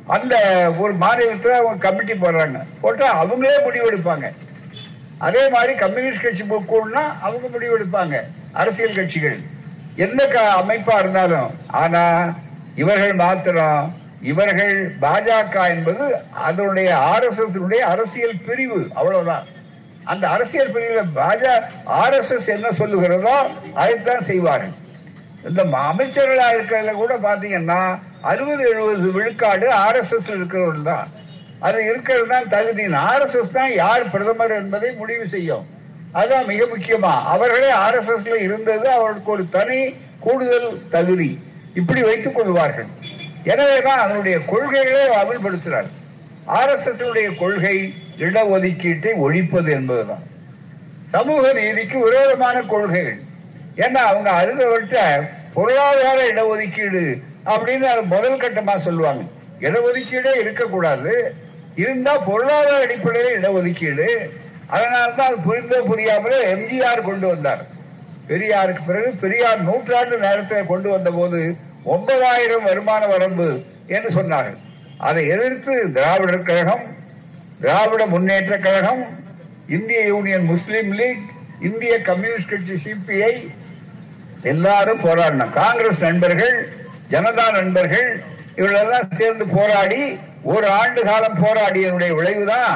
[0.07, 0.35] அந்த
[0.77, 2.61] ஒரு மாநிலத்துல அவங்க கமிட்டி போடுறாங்க.
[2.81, 4.31] போட்டா அவங்களே முடிவெடுப்பாங்க
[5.17, 9.39] அதே மாதிரி கம்யூனிஸ்ட் கட்சி கூடனா அவங்க முடிவெடுப்பாங்க அரசியல் கட்சிகள்.
[9.95, 11.51] எந்த க- அமைப்பா இருந்தாலும்.
[11.67, 12.33] ஆனா
[12.75, 18.87] இவர்கள் மாத்திரம் இவர்கள் பாஜக என்பது அதனுடைய ஆர் எஸ் எஸ் அரசியல் பிரிவு.
[18.93, 19.45] அவ்வளவுதான்.
[20.03, 24.69] அந்த அரசியல் பிரிவில் பாஜக ஆர் எஸ் எஸ் என்ன சொல்லுகிறதோ அதைத்தான் செய்வார்கள்.
[25.47, 31.07] இந்த ம- அமைச்சர்களா இருக்கிறதுல கூட பாத்தீங்கன்னா அறுபது எழுபது விழுக்காடு ஆர் எஸ் எஸ் இருக்கிறவர்கள் தான்.
[31.59, 32.93] அது இருக்கிறது தான் தகுதி.
[32.93, 35.65] ஆர் எஸ் எஸ் தான் யார் பிரதமர் என்பதை முடிவு செய்யும்.
[36.11, 37.23] அதுதான் மிக முக்கியமா.
[37.23, 41.39] அவர்களே ஆர் எஸ் எஸ்ல இருந்தது அவர்களுக்கு ஒரு தனி கூடுதல் தகுதி.
[41.73, 42.85] இப்படி வைத்துக் கொள்வார்கள்.
[43.43, 45.89] எனவேதான் அதனுடைய கொள்கைகளை அமல்படுத்துகிறார்
[46.45, 50.23] ஆர் எஸ் எஸ் கொள்கை இடஒதுக்கீட்டை ஒழிப்பது என்பதுதான்.
[51.09, 53.19] சமூக நீதிக்கு விரோதமான கொள்கைகள்.
[53.75, 59.23] ஏன்னா அவங்க அருந்தவர்கிட்ட பொருளாதார இடஒதுக்கீடு அப்படின்னு முதல் கட்டமா சொல்லுவாங்க.
[59.59, 61.35] இடஒதுக்கீடே இருக்கக்கூடாது.
[61.75, 64.29] இருந்தா பொருளாதார அடிப்படையில் இடஒதுக்கீடு.
[64.67, 67.65] அதனால்தான் அது புரிந்தோ புரியாமலே எம்ஜிஆர் கொண்டு வந்தார்.
[68.27, 74.57] பெரியாருக்கு பிறகு பெரியார் நூற்றாண்டு நேரத்தில் கொண்டு வந்த போது ஒன்பதாயிரம் வருமான வரம்பு என்று சொன்னார்கள்.
[74.97, 76.99] அதை எதிர்த்து திராவிடர் கழகம்
[77.61, 79.01] திராவிட முன்னேற்ற கழகம்
[79.69, 81.25] இந்திய யூனியன் முஸ்லீம் லீக்
[81.61, 83.33] இந்திய கம்யூனிஸ்ட் கட்சி சிபிஐ
[84.43, 86.55] எல்லாரும் போராடினோம் காங்கிரஸ் நண்பர்கள்
[87.09, 88.09] ஜனதா நண்பர்கள்
[88.55, 90.01] இவர்களெல்லாம் சேர்ந்து போராடி
[90.45, 92.75] ஒரு ஆண்டு காலம் போராடியனுடைய விளைவுதான்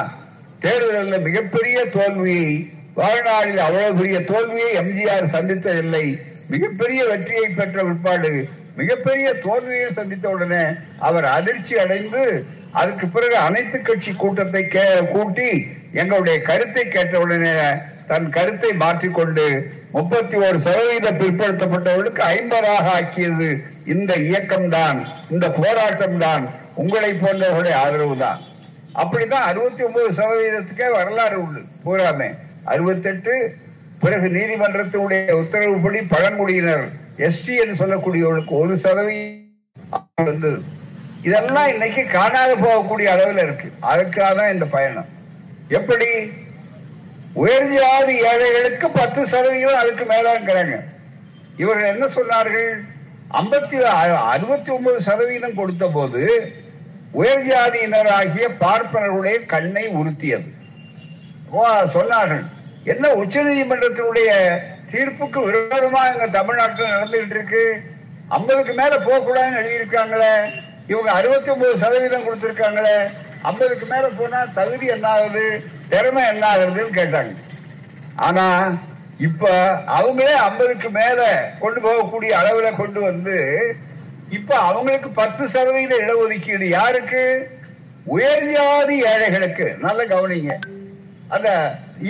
[0.60, 2.48] தேர்தலில் மிகப்பெரிய தோல்வியை
[2.96, 6.06] வாழ்நாளில் அவ்வளவு பெரிய தோல்வியை எம்ஜிஆர் சந்தித்ததில்லை
[6.48, 8.32] மிகப்பெரிய வெற்றியை பெற்ற பிற்பாடு
[8.76, 10.64] மிகப்பெரிய தோல்வியை சந்தித்த உடனே
[11.00, 12.22] அவர் அதிர்ச்சி அடைந்து
[12.76, 15.50] அதற்கு பிறகு அனைத்து கட்சி கூட்டத்தை கே- கூட்டி
[15.94, 17.52] எங்களுடைய கருத்தை கேட்டவுடனே
[18.06, 19.46] தன் கருத்தை மாற்றிக்கொண்டு
[19.92, 23.48] முப்பத்தி ஒரு சதவீத பிற்படுத்தப்பட்டவர்களுக்கு ஐம்பதாக ஆக்கியது
[23.86, 24.98] இந்த இயக்கம்தான்
[25.30, 28.40] இந்த போராட்டம் தான் உங்களை போன்றவர்களுடைய ஆதரவு தான்
[28.94, 32.28] அப்படிதான் அறுபத்தி ஒன்பது சதவீதத்துக்கே வரலாறு உண்டு பூராமே.
[32.66, 33.32] அறுபத்தெட்டு
[34.00, 36.84] பிறகு நீதிமன்றத்தினுடைய உத்தரவுப்படி பழங்குடியினர்
[37.20, 40.58] எஸ்டி என்று சொல்லக்கூடியவர்களுக்கு ஒரு சதவீதம் வந்தது
[41.26, 43.72] இதெல்லாம் இன்னைக்கு காணாத போகக்கூடிய அளவில் இருக்கு.
[43.82, 45.08] அதுக்காக தான் இந்த பயணம்.
[45.68, 46.06] எப்படி?
[47.32, 50.80] உயர் ஜாதி ஏழைகளுக்கு பத்து சதவீதம் அதுக்கு மேலாங்கிறாங்க.
[51.56, 52.72] இவர்கள் என்ன சொன்னார்கள்?
[53.34, 53.80] ஐம்பத்தி
[54.26, 56.52] அறுபத்தி ஒன்பது சதவீதம் கொடுத்த போது
[57.10, 60.50] உயர் ஜாதியினராகிய பார்ப்பனருடைய கண்ணை உறுத்தியது.
[61.50, 62.44] ஓ, சொன்னார்கள்.
[62.84, 64.58] என்ன உச்ச நீதிமன்றத்தினுடைய
[64.90, 67.80] தீர்ப்புக்கு விரோதமா எங்க தமிழ்நாட்டில் நடந்துகிட்டு இருக்கு?
[68.28, 70.64] ஐம்பதுக்கு மேல போக கூடாதுன்னு எழுதியிருக்காங்களே.
[70.88, 72.96] இவங்க அறுபத்தி ஒன்பது சதவீதம் கொடுத்திருக்காங்களே
[73.42, 75.46] ஐம்பதுக்கு மேல போனா தகுதி என்ன ஆகுது
[75.88, 77.32] திறமை என்ன ஆகுதுன்னு கேட்டாங்க.
[78.16, 78.44] ஆனா
[79.18, 79.50] இப்ப
[79.98, 81.20] அவங்களே ஐம்பதுக்கு மேல
[81.58, 83.36] கொண்டு போகக்கூடிய அளவுல கொண்டு வந்து
[84.28, 87.50] இப்ப அவங்களுக்கு பத்து சதவீத இடஒதுக்கீடு யாருக்கு?
[88.04, 89.66] உயர் ஜாதி ஏழைகளுக்கு.
[89.78, 90.54] நல்ல கவனிங்க.
[91.28, 91.48] அந்த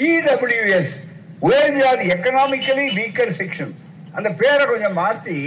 [0.07, 0.95] இடபிள்யூஎஸ்
[1.39, 3.73] உயர் ஜாதி எக்கனாமிக்கலி வீக்கர் செக்ஷன்
[4.13, 5.39] அந்த பேரை கொஞ்சம் மாத்தி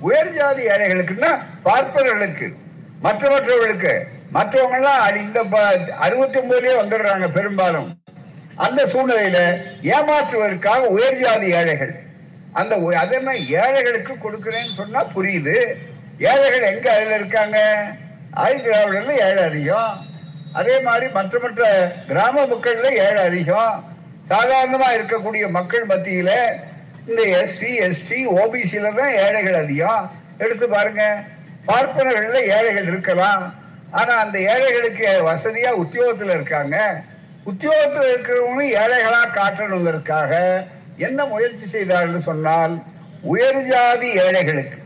[0.00, 1.32] உயர் ஜாதி ஏழைகளுக்குன்னா
[1.64, 2.48] பார்ப்பனர்களுக்கு.
[3.00, 5.44] மற்றவர்களுக்கு மற்றவங்க எல்லாம் இந்த
[5.98, 7.98] அறுபத்தி ஒன்பதுலயே வந்துடுறாங்க பெரும்பாலும்.
[8.54, 11.94] அந்த சூழ்நிலையில ஏமாற்றுவதற்காக உயர் ஜாதி ஏழைகள்.
[12.52, 12.92] அந்த உ-
[13.48, 15.74] ஏழைகளுக்கு கொடுக்கிறேன்னு சொன்னா புரியுது.
[16.18, 17.86] ஏழைகள் எங்க அதுல இருக்காங்க?
[18.30, 20.06] ஆதி திராவிடர்ல ஏழை அதிகம்.
[20.52, 23.84] அதே மாதிரி மற்ற மற்ற கிராம மக்கள்ல ஏழை அதிகம்.
[24.28, 26.30] சாதாரணமா இருக்கக்கூடிய மக்கள் மத்தியில
[27.06, 30.10] இந்த எஸ்சி எஸ்டி ஓபிசில தான் ஏழைகள் அதிகம்.
[30.38, 31.24] எடுத்து பாருங்க.
[31.66, 33.54] பார்ப்பனர்கள்ல ஏழைகள் இருக்கலாம்.
[33.90, 37.02] ஆனா அந்த ஏழைகளுக்கு வசதியா உத்தியோகத்துல இருக்காங்க.
[37.44, 40.32] உத்தியோகத்தில் இருக்கிறவங்க ஏழைகளா காட்டணுங்கிறதுக்காக
[40.96, 42.82] என்ன முயற்சி செய்தார்கள் சொன்னால்
[43.22, 44.78] உயர் ஜாதி ஏழைகளுக்கு.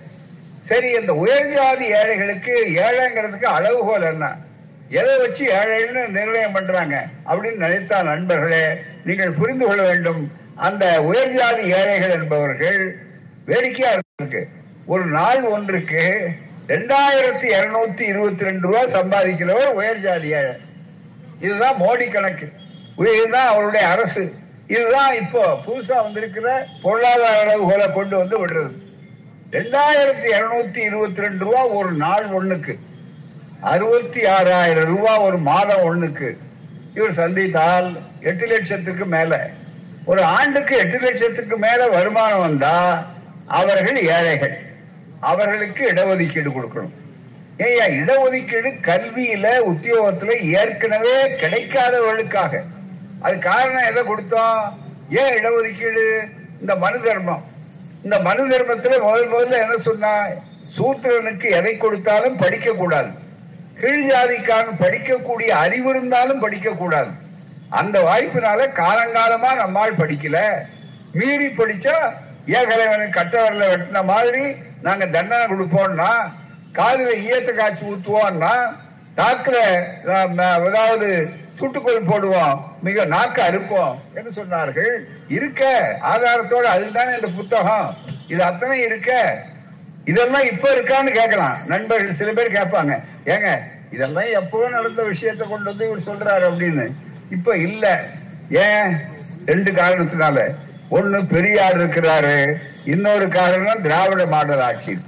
[0.64, 4.36] சரி இந்த உயர் ஜாதி ஏழைகளுக்கு ஏழைங்கிறதுக்கு அளவுகோல் என்ன?
[4.88, 7.06] எதை வச்சு ஏழைன்னு நிர்ணயம் பண்றாங்க?
[7.26, 10.32] அப்படின்னு நினைத்தா நண்பர்களே நீங்கள் புரிந்து கொள்ள வேண்டும்.
[10.56, 12.96] அந்த உயர் ஜாதி ஏழைகள் என்பவர்கள்
[13.44, 14.48] வேடிக்கையா இருக்கு
[14.86, 16.30] ஒரு நாள் ஒன்றுக்கு
[16.70, 20.54] ரெண்டாயிரத்தி இருநூத்தி இருபத்தி ரெண்டு ரூபாய் சம்பாதிக்கிறவர் உயர் ஜாதி ஏழை
[21.40, 22.46] இதுதான் மோடி கணக்கு.
[22.96, 24.32] இதுதான் அவருடைய அரசு.
[24.66, 28.72] இதுதான் இப்போ புதுசா வந்திருக்கிற பொருளாதார அளவுகோலை கொண்டு வந்து விடுறது.
[29.50, 32.78] ரெண்டாயிரத்தி இருநூத்தி இருபத்தி ரெண்டு ரூபா ஒரு நாள் ஒண்ணுக்கு.
[33.60, 36.36] அறுபத்தி ஆறாயிரம் ரூபாய் ஒரு மாதம் ஒண்ணுக்கு.
[36.94, 39.50] இவர் சந்தித்தால் எட்டு லட்சத்துக்கு மேல.
[40.04, 43.06] ஒரு ஆண்டுக்கு எட்டு லட்சத்துக்கு மேல வருமானம் வந்தா
[43.46, 44.56] அவர்கள் ஏழைகள்.
[45.20, 46.94] அவர்களுக்கு இடஒதுக்கீடு கொடுக்கணும்.
[47.58, 52.62] ஏயா இடஒதுக்கீடு கல்வியில உத்தியோகத்துல ஏற்கனவே கிடைக்காதவர்களுக்காக.
[53.20, 54.60] அது காரணம் எதை கொடுத்தோம்
[55.10, 56.04] ஏன் இடஒதுக்கீடு?
[56.60, 57.44] இந்த மனு தர்மம்.
[58.04, 60.22] இந்த மனு தர்மத்துல முதல் முதல்ல என்ன சொன்னா?
[60.78, 63.08] சூத்திரனுக்கு எதை கொடுத்தாலும் படிக்க கூடாது
[63.80, 67.10] கீழ் ஜாதிக்காரன் படிக்கக்கூடிய அறிவு இருந்தாலும் படிக்க கூடாது
[67.68, 70.38] அந்த வாய்ப்பினால காலங்காலமா நம்மால் படிக்கல.
[71.12, 71.94] மீறி படிச்சா
[72.46, 76.08] ஏகலைவனுக்கு கட்டவரில் வெட்டின மாதிரி நாங்க தண்டனை கொடுப்போம்னா
[76.72, 78.76] காதுல ஈயத்தை காய்ச்சி ஊத்துவோம்னா
[79.16, 79.56] நாக்குல
[80.66, 84.96] ஏதாவது சுட்டுக்கோள் போடுவோம் மிக நாக்கு அறுப்போம் என்று சொன்னார்கள்.
[85.28, 87.96] இருக்க ஆதாரத்தோட அதுதான் இந்த புத்தகம்.
[88.28, 89.42] இது அத்தனை இருக்க.
[90.04, 91.58] இதெல்லாம் இப்ப இருக்கான்னு கேட்கலாம்.
[91.66, 93.02] நண்பர்கள் சில பேர் கேட்பாங்க.
[93.24, 93.58] ஏங்க
[93.90, 96.92] இதெல்லாம் எப்பவோ நடந்த விஷயத்தை கொண்டு வந்து இவர் சொல்றாரு அப்படின்னு.
[97.30, 98.04] இப்ப இல்ல.
[98.50, 98.96] ஏன்?
[99.46, 100.54] ரெண்டு காரணத்தினால.
[100.90, 102.56] ஒண்ணு பெரியார் இருக்கிறாரு.
[102.84, 104.98] இன்னொரு காரணம் திராவிட மாடல் ஆட்சி.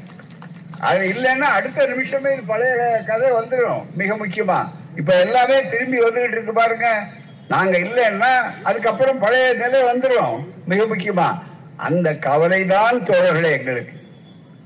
[0.81, 4.69] அது இல்லைன்னா அடுத்த நிமிஷமே இது பழைய கதை வந்துடும் மிக முக்கியமா.
[4.97, 7.05] இப்ப எல்லாமே திரும்பி வந்துகிட்டு இருக்கு பாருங்க.
[7.49, 8.31] நாங்க இல்லைன்னா
[8.63, 11.43] அதுக்கப்புறம் பழைய நிலை வந்துடும் மிக முக்கியமா.
[11.77, 13.93] அந்த கவலை தான் தோழர்களே எங்களுக்கு.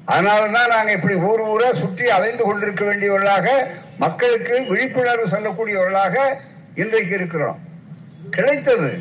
[0.07, 3.49] அதனாலதான் நாங்க இப்படி ஊர் ஊரா சுற்றி அலைந்து கொண்டிருக்க வேண்டியவர்களாக
[3.97, 6.17] மக்களுக்கு விழிப்புணர்வு சொல்லக்கூடியவர்களாக
[6.75, 7.59] இன்றைக்கு இருக்கிறோம்.
[8.31, 8.99] கிடைத்தது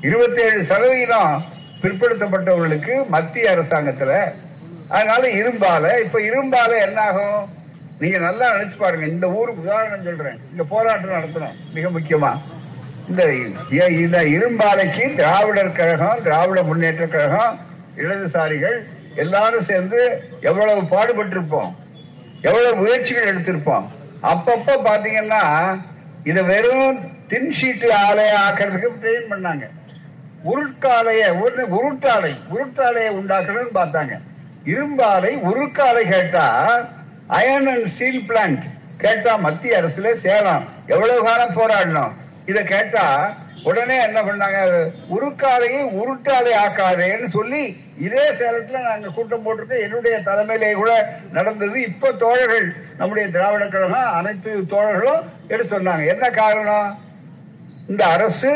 [0.00, 1.44] இருபத்தி ஏழு சதவீதம்
[1.86, 4.32] பிற்படுத்தப்பட்டவர்களுக்கு மத்திய அரசாங்கத்துல.
[4.88, 7.48] அதனால இரும்பால இப்ப இரும்பால என்ன ஆகும்
[7.98, 9.06] நீங்க நல்லா நினைச்சு பாருங்க.
[9.06, 10.40] இந்த ஊருக்கு உதாரணம் சொல்றேன்.
[10.50, 11.54] இந்த போராட்டம் நடத்தணும்.
[11.74, 12.38] மிக முக்கியமா.
[13.08, 13.34] இந்த
[13.88, 17.58] இந்த இரும்பாலைக்கு திராவிடர் கழகம் திராவிட முன்னேற்ற கழகம்
[17.96, 18.78] இடதுசாரிகள்
[19.16, 21.74] எல்லாரும் சேர்ந்து எவ்வளவு பாடுபட்டிருப்போம்.
[22.40, 23.86] எவ்வளவு முயற்சிகள் எடுத்திருப்போம்.
[24.22, 25.44] அப்பப்ப பாத்தீங்கன்னா
[26.24, 29.68] இத வெறும் தின் ஷீட்டு ஆலைய ஆக்கிறதுக்கு ட்ரெயின் பண்ணாங்க.
[30.50, 34.14] உருட்காலைய ஒரு உருட்டாலை உருட்டாலையை உண்டாக்கணும்னு பார்த்தாங்க.
[34.64, 36.46] இரும்பாலை உருக்காலை கேட்டா
[37.26, 38.64] அயன் அண்ட் ஸ்டீல் பிளான்ட்
[38.98, 40.64] கேட்டா மத்திய அரசுல சேலம்.
[40.86, 42.12] எவ்வளவு காலம் போராடணும்?
[42.46, 44.58] இத கேட்டா உடனே என்ன பண்ணாங்க?
[45.16, 47.62] உருக்காலையை உருட்டாலை ஆக்காதேன்னு சொல்லி
[47.98, 49.84] இதே சேலத்துல நாங்க கூட்டம் போட்டிருக்கோம்.
[49.86, 50.92] என்னுடைய தலைமையிலே கூட
[51.32, 51.82] நடந்தது.
[51.82, 52.66] இப்ப தோழர்கள்
[52.98, 56.06] நம்முடைய திராவிட கழகம் அனைத்து தோழர்களும் எடுத்து சொன்னாங்க.
[56.06, 56.98] என்ன காரணம்?
[57.88, 58.52] இந்த அரசு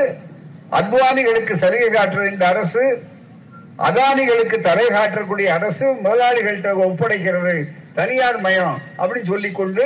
[0.78, 2.82] அத்வானிகளுக்கு சலுகை காட்டுற இந்த அரசு
[3.78, 7.54] அதானிகளுக்கு தலை காட்டக்கூடிய அரசு முதலாளிகள்கிட்ட ஒப்படைக்கிறது
[7.94, 9.84] தனியார் மயம் அப்படின்னு சொல்லி கொண்டு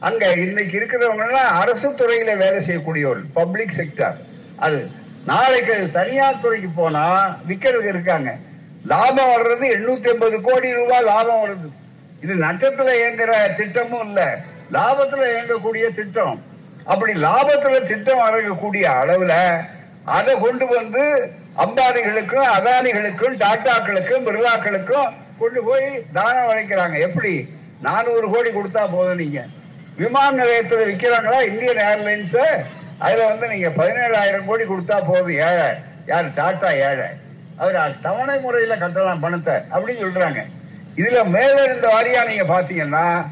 [0.00, 4.16] அங்க இன்னைக்கு இருக்கிறவங்க எல்லாம் அரசு துறையில வேலை செய்யக்கூடியவர்கள் பப்ளிக் செக்டர்
[4.56, 4.90] அது
[5.26, 7.04] நாளைக்கு தனியார் துறைக்கு போனா
[7.48, 8.30] விக்கிறதுக்கு இருக்காங்க.
[8.86, 11.68] லாபம் வர்றது எண்ணூத்தி ஐம்பது கோடி ரூபாய் லாபம் வருது.
[12.20, 14.38] இது நட்டத்துல இயங்குற திட்டமும் இல்ல.
[14.72, 16.42] லாபத்துல இயங்கக்கூடிய திட்டம்.
[16.84, 19.34] அப்படி லாபத்துல திட்டம் வழங்கக்கூடிய அளவுல
[20.06, 21.02] அதை கொண்டு வந்து
[21.58, 27.48] அம்பானிகளுக்கும் அதானிகளுக்கும் டாட்டாக்களுக்கும் பிர்லாக்களுக்கும் கொண்டு போய் தானம் வளைக்கிறாங்க எப்படி?
[27.80, 29.46] நானூறு கோடி கொடுத்தா போதும் நீங்க.
[29.96, 32.38] விமான நிலையத்தில் விற்கிறாங்களா இந்தியன் ஏர்லைன்ஸ்
[32.98, 35.68] அதுல வந்து நீங்க பதினேழாயிரம் கோடி கொடுத்தா போதும் ஏழை.
[36.06, 36.34] யார்?
[36.36, 37.08] டாட்டா ஏழை.
[37.56, 40.40] அவர் தவணை முறையில கட்டலாம் பணத்தை அப்படின்னு சொல்றாங்க.
[40.96, 43.26] இதுல மேல இருந்த வாரியா நீங்க பாத்தீங்கன்னா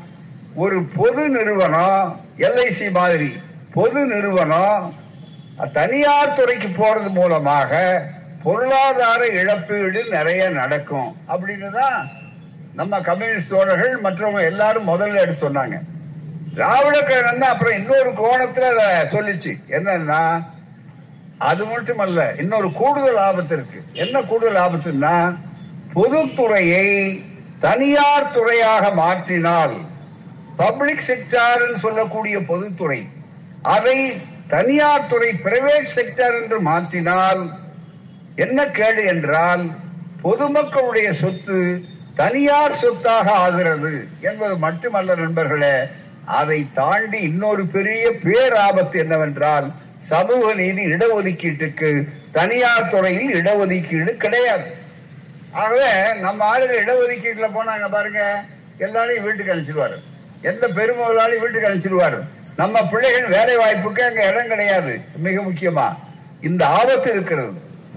[0.57, 3.41] ஒரு பொது நிறுவனம் எல்ஐசி மாதிரி
[3.75, 4.95] பொது நிறுவனம்
[5.71, 8.03] தனியார் துறைக்கு போறது மூலமாக
[8.43, 11.17] பொருளாதார இழப்பீடு நிறைய நடக்கும்.
[11.33, 12.11] அப்படின்னு தான்
[12.75, 15.77] நம்ம கம்யூனிஸ்ட் தோழர்கள் மற்றவங்க எல்லாரும் முதல்ல எடுத்து சொன்னாங்க.
[16.55, 19.53] திராவிட கழகம் தான் அப்புறம் இன்னொரு கோணத்துல அதை சொல்லிச்சு.
[19.69, 20.23] என்னன்னா
[21.39, 23.81] அது மட்டுமல்ல இன்னொரு கூடுதல் ஆபத்து இருக்கு.
[23.93, 25.17] என்ன கூடுதல் ஆபத்துன்னா
[25.95, 26.89] பொதுத்துறையை
[27.61, 29.75] தனியார் துறையாக மாற்றினால்
[30.57, 33.01] பப்ளிக் செக்டார் சொல்லக்கூடிய பொதுத்துறை
[33.63, 33.99] அதை
[34.53, 37.43] தனியார் துறை பிரைவேட் செக்டர் என்று மாற்றினால்
[38.37, 39.65] என்ன கேடு என்றால்
[40.23, 41.59] பொதுமக்களுடைய சொத்து
[42.15, 45.77] தனியார் சொத்தாக ஆகிறது என்பது மட்டுமல்ல நண்பர்களே.
[46.41, 49.67] அதை தாண்டி இன்னொரு பெரிய பேராபத்து என்னவென்றால்
[50.11, 51.91] சமூக நீதி இடஒதுக்கீட்டுக்கு
[52.33, 54.67] தனியார் துறையில் இடஒதுக்கீடு கிடையாது.
[55.53, 58.21] ஆகவே நம்ம ஆளுங்க இடஒதுக்கீட்டுல போனாங்க பாருங்க
[58.79, 59.97] எல்லாரையும் வீட்டுக்கு அனுப்பிச்சிருவாரு
[60.51, 62.21] எந்த பெருமுதலாளி வீட்டுக்கு அனுப்பிச்சிருவாரு
[62.57, 65.01] நம்ம பிள்ளைகள் வேலை வாய்ப்புக்கு அங்க இடம் கிடையாது.
[65.17, 65.97] மிக முக்கியமா.
[66.41, 67.53] இந்த ஆபத்து இருக்கிறது.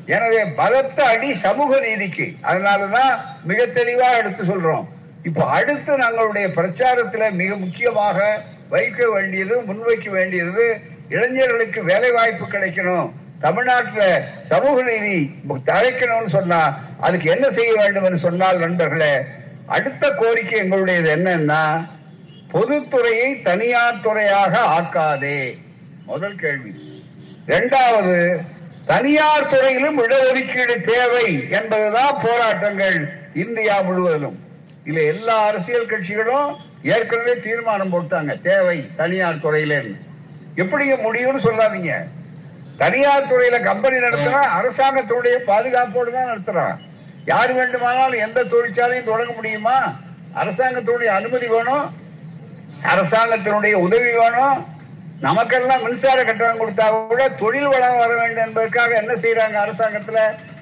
[0.05, 2.33] எனவே பலத்த அடி சமூக நீதிக்கு.
[2.43, 4.87] அதனாலதான் மிக தெளிவா எடுத்து சொல்றோம்.
[5.23, 10.77] இப்ப அடுத்து நாங்களுடைய பிரச்சாரத்துல மிக முக்கியமாக வைக்க வேண்டியது முன்வைக்க வேண்டியது
[11.09, 13.11] இளைஞர்களுக்கு வேலை வாய்ப்பு கிடைக்கணும்.
[13.39, 19.21] தமிழ்நாட்டுல சமூக நீதி தழைக்கணும்னு சொன்னா அதுக்கு என்ன செய்ய வேண்டும் என்று சொன்னால் நண்பர்களே
[19.65, 21.87] அடுத்த கோரிக்கை எங்களுடையது என்னன்னா
[22.55, 25.57] பொதுத்துறையை தனியார் துறையாக ஆக்காதே.
[26.05, 27.03] முதல் கேள்வி.
[27.45, 28.41] இரண்டாவது
[28.85, 34.39] தனியார் துறையிலும் இடஒதுக்கீடு தேவை என்பதுதான் போராட்டங்கள் இந்தியா முழுவதிலும்.
[34.85, 38.41] இல்ல எல்லா அரசியல் கட்சிகளும் ஏற்கனவே தீர்மானம் போட்டாங்க.
[38.41, 39.95] தேவை தனியார் துறையில.
[40.55, 41.93] எப்படி முடியும்னு சொல்லாதீங்க.
[42.77, 46.77] தனியார் துறையில கம்பெனி நடத்துறா அரசாங்கத்துடைய பாதுகாப்போடு தான் நடத்துறான்
[47.25, 49.93] யார் வேண்டுமானாலும் எந்த தொழிற்சாலையும் தொடங்க முடியுமா?
[50.35, 52.03] அரசாங்கத்துடைய அனுமதி வேணும்.
[52.93, 54.57] அரசாங்கத்தினுடைய உதவி வேணும்.
[55.19, 60.19] நமக்கெல்லாம் மின்சார கட்டணம் கொடுத்தா கூட தொழில் வளம் வர வேண்டும் என்பதற்காக என்ன செய்யறாங்க அரசாங்கத்துல?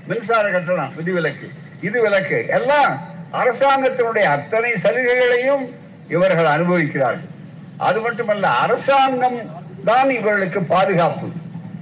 [0.07, 1.47] மின்சார கட்டணம் விதிவிலக்கு
[1.81, 2.39] இது விலக்கு.
[2.47, 2.93] எல்லாம்
[3.41, 5.63] அரசாங்கத்தினுடைய அத்தனை சலுகைகளையும்
[6.07, 7.29] இவர்கள் அனுபவிக்கிறார்கள்.
[7.77, 9.39] அது மட்டுமல்ல அரசாங்கம்
[9.85, 11.27] தான் இவர்களுக்கு பாதுகாப்பு.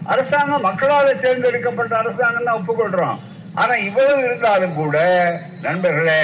[0.06, 3.20] அரசாங்கம் மக்களால் தேர்ந்தெடுக்கப்பட்ட அரசாங்கம் தான் ஒப்புக்கொள்றோம்.
[3.54, 4.98] ஆனா இவ்வளவு இருந்தாலும் கூட
[5.62, 6.22] நண்பர்களே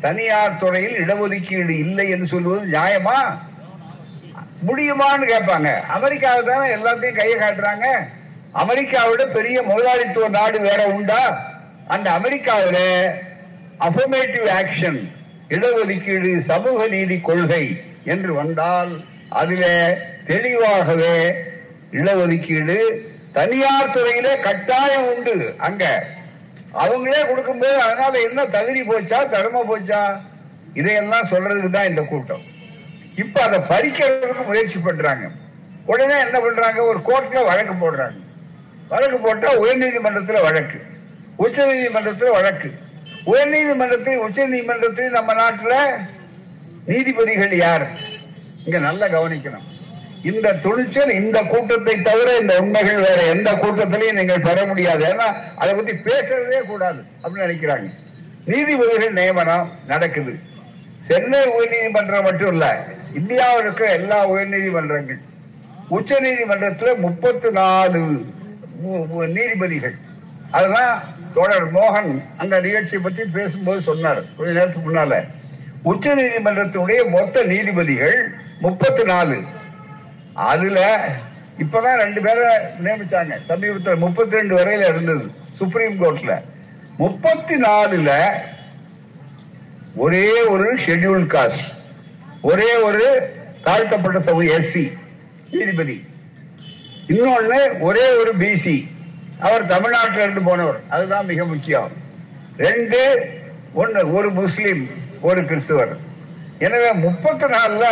[0.00, 3.18] தனியார் துறையில் இடஒதுக்கீடு இல்லை என்று சொல்வது நியாயமா?
[4.66, 5.82] முடியுமான்னு கேட்பாங்க.
[5.88, 7.86] அமெரிக்காவில் தானே எல்லாத்தையும் கையை காட்டுறாங்க.
[8.54, 11.22] அமெரிக்காவோட பெரிய முதலாளித்துவ நாடு வேற உண்டா?
[11.86, 12.84] அந்த அமெரிக்காவில்
[13.80, 14.98] அஃபர்மேட்டிவ் ஆக்ஷன்
[15.48, 17.64] இடஒதுக்கீடு சமூக நீதி கொள்கை
[18.04, 18.92] என்று வந்தால்
[19.30, 19.64] அதுல
[20.26, 21.14] தெளிவாகவே
[21.92, 22.78] இடஒதுக்கீடு
[23.32, 25.84] தனியார் துறையிலே கட்டாயம் உண்டு அங்க.
[26.74, 30.20] அவங்களே கொடுக்கும்போது அதனால என்ன தகுதி போச்சா தர்ம போச்சா?
[30.74, 32.42] இதையெல்லாம் சொல்றதுக்கு தான் இந்த கூட்டம்.
[33.18, 35.28] இப்ப அதை பறிக்கிறதுக்கு முயற்சி பண்றாங்க.
[35.86, 36.82] உடனே என்ன பண்றாங்க?
[36.82, 38.18] ஒரு கோர்ட்ல வழக்கு போடுறாங்க.
[38.88, 40.80] வழக்கு போட்டா உயர்நீதிமன்றத்தில் வழக்கு.
[41.36, 42.72] உச்ச நீதிமன்றத்தில் வழக்கு.
[43.26, 45.88] உயர்நீதிமன்றத்தில் உச்ச நீதிமன்றத்தில் நம்ம நாட்டில்
[46.86, 47.86] நீதிபதிகள் யார்?
[48.64, 49.66] இங்க நல்லா கவனிக்கணும்.
[50.24, 55.04] இந்த துணிச்சல் இந்த கூட்டத்தை தவிர இந்த உண்மைகள் வேற எந்த கூட்டத்திலையும் நீங்கள் பெற முடியாது.
[55.04, 57.90] ஏன்னா அதை பத்தி பேசுறதே கூடாது அப்படின்னு நினைக்கிறாங்க.
[58.44, 60.38] நீதிபதிகள் நியமனம் நடக்குது.
[61.08, 62.66] சென்னை உயர்நீதிமன்றம் மட்டும் இல்ல
[63.18, 65.20] இந்தியாவில் இருக்கிற எல்லா உயர்நீதிமன்றங்கள்
[65.96, 68.00] உச்ச நீதிமன்றத்தில் முப்பத்தி நாலு
[69.36, 69.94] நீதிபதிகள்.
[70.56, 70.96] அதுதான்
[71.36, 72.10] தோழர் மோகன்
[72.42, 75.14] அந்த நிகழ்ச்சியை பத்தி பேசும்போது சொன்னார் கொஞ்ச நேரத்துக்கு முன்னால.
[75.90, 78.18] உச்ச நீதிமன்றத்தினுடைய மொத்த நீதிபதிகள்
[78.66, 79.38] முப்பத்தி நாலு
[80.52, 80.78] அதுல
[81.62, 82.50] இப்பதான் ரெண்டு பேரை
[82.84, 83.34] நியமிச்சாங்க.
[83.50, 85.26] சமீபத்தில் முப்பத்தி ரெண்டு வரையில இருந்தது
[85.60, 86.34] சுப்ரீம் கோர்ட்ல.
[87.02, 88.10] முப்பத்தி நாலுல
[89.96, 91.66] ஒரே ஒரு ஷெட்யூல் காஸ்ட்
[92.42, 93.04] ஒரே ஒரு
[93.62, 94.92] தாழ்த்தப்பட்ட சமூக எஸ்சி
[95.50, 96.04] நீதிபதி.
[97.08, 98.76] இன்னொன்னு ஒரே ஒரு பிசி
[99.38, 100.80] அவர் தமிழ்நாட்டில் இருந்து போனவர்.
[100.88, 101.90] அதுதான் மிக முக்கியம்.
[102.56, 103.00] ரெண்டு
[103.72, 104.88] ஒன்னு ஒரு முஸ்லீம்
[105.20, 105.96] ஒரு கிறிஸ்துவர்.
[106.58, 107.86] எனவே முப்பத்தி நாலுல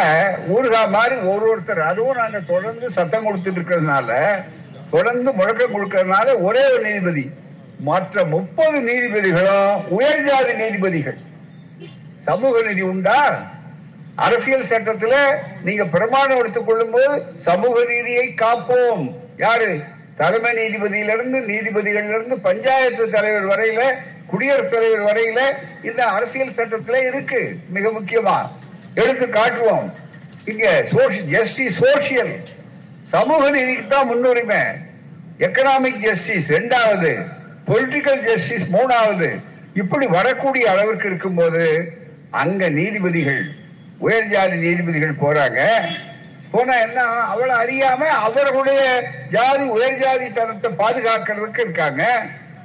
[0.55, 1.83] ஊருகா மாதிரி ஒரு ஒருத்தர்.
[1.91, 4.11] அதுவும் நாங்கள் தொடர்ந்து சத்தம் கொடுத்துட்டு இருக்கிறதுனால
[4.91, 7.31] தொடர்ந்து முழக்கம் கொடுக்கறதுனால ஒரே ஒரு நீதிபதி.
[7.81, 11.19] மற்ற முப்பது நீதிபதிகளும் உயர்ஜாதி நீதிபதிகள்.
[12.27, 13.51] சமூக நீதி உண்டா?
[14.17, 19.15] அரசியல் சட்டத்தில் நீங்க பிரமாணம் எடுத்துக் கொள்ளும் போது சமூக நீதியை காப்போம்.
[19.37, 19.81] யாரு?
[20.17, 23.95] தலைமை நீதிபதியிலிருந்து நீதிபதிகளிலிருந்து பஞ்சாயத்து தலைவர் வரையில
[24.27, 25.41] குடியரசுத் தலைவர் வரையில
[25.87, 27.57] இந்த அரசியல் சட்டத்தில் இருக்கு.
[27.69, 28.51] மிக முக்கியமா.
[28.95, 29.95] எடுத்து காட்டுவோம்.
[30.45, 30.85] இங்க
[31.31, 32.43] ஜஸ்டிஸ் சோசியல்.
[33.09, 34.59] சமூக நீதிக்கு தான் முன்னுரிமை.
[35.39, 37.27] எக்கனாமிக் ஜஸ்டிஸ் ரெண்டாவது.
[37.67, 39.43] பொலிட்டிக்கல் ஜஸ்டிஸ் மூணாவது.
[39.75, 41.96] இப்படி வரக்கூடிய அளவிற்கு இருக்கும்போது
[42.43, 43.43] அங்க நீதிபதிகள்
[43.99, 45.61] உயர் ஜாதி நீதிபதிகள் போறாங்க.
[46.51, 48.83] போனா என்ன அவளை அறியாம அவர்களுடைய
[49.31, 52.05] ஜாதி உயர் ஜாதி தரத்தை பாதுகாக்கிறதுக்கு இருக்காங்க.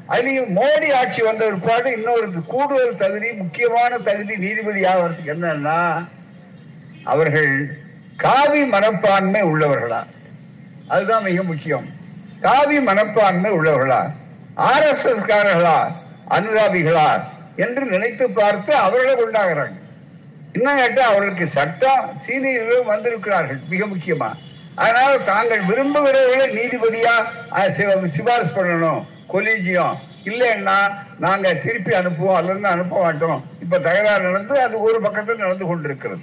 [0.09, 6.05] அதுலயும் மோடி ஆட்சி வந்த பிற்பாடு இன்னொரு கூடுதல் தகுதி முக்கியமான தகுதி நீதிபதி ஆகிறதுக்கு என்னன்னா
[7.03, 7.53] அவர்கள்
[8.15, 10.01] காவி மனப்பான்மை உள்ளவர்களா?
[10.87, 11.87] அதுதான் மிக முக்கியம்.
[12.41, 14.01] காவி மனப்பான்மை உள்ளவர்களா?
[14.55, 15.77] ஆர் எஸ் எஸ் காரர்களா
[16.29, 17.09] அனுதாபிகளா?
[17.55, 19.77] என்று நினைத்து பார்த்து அவர்களை கொண்டாகிறாங்க
[20.53, 24.29] இன்னும் கேட்டா அவர்களுக்கு சட்டம் சீனியர்களும் வந்திருக்கிறார்கள் மிக முக்கியமா.
[24.75, 27.15] அதனால தாங்கள் விரும்புகிறவர்களை நீதிபதியா
[28.15, 29.01] சிபாரிசு பண்ணணும்
[29.33, 29.95] கொலீஜியம்.
[30.29, 30.77] இல்லைன்னா
[31.19, 33.43] நாங்க திருப்பி அனுப்புவோம் அல்லது அனுப்ப மாட்டோம்.
[33.63, 36.21] இப்ப தகராறு நடந்து அது ஒரு பக்கத்தில் நடந்து கொண்டிருக்கிறது.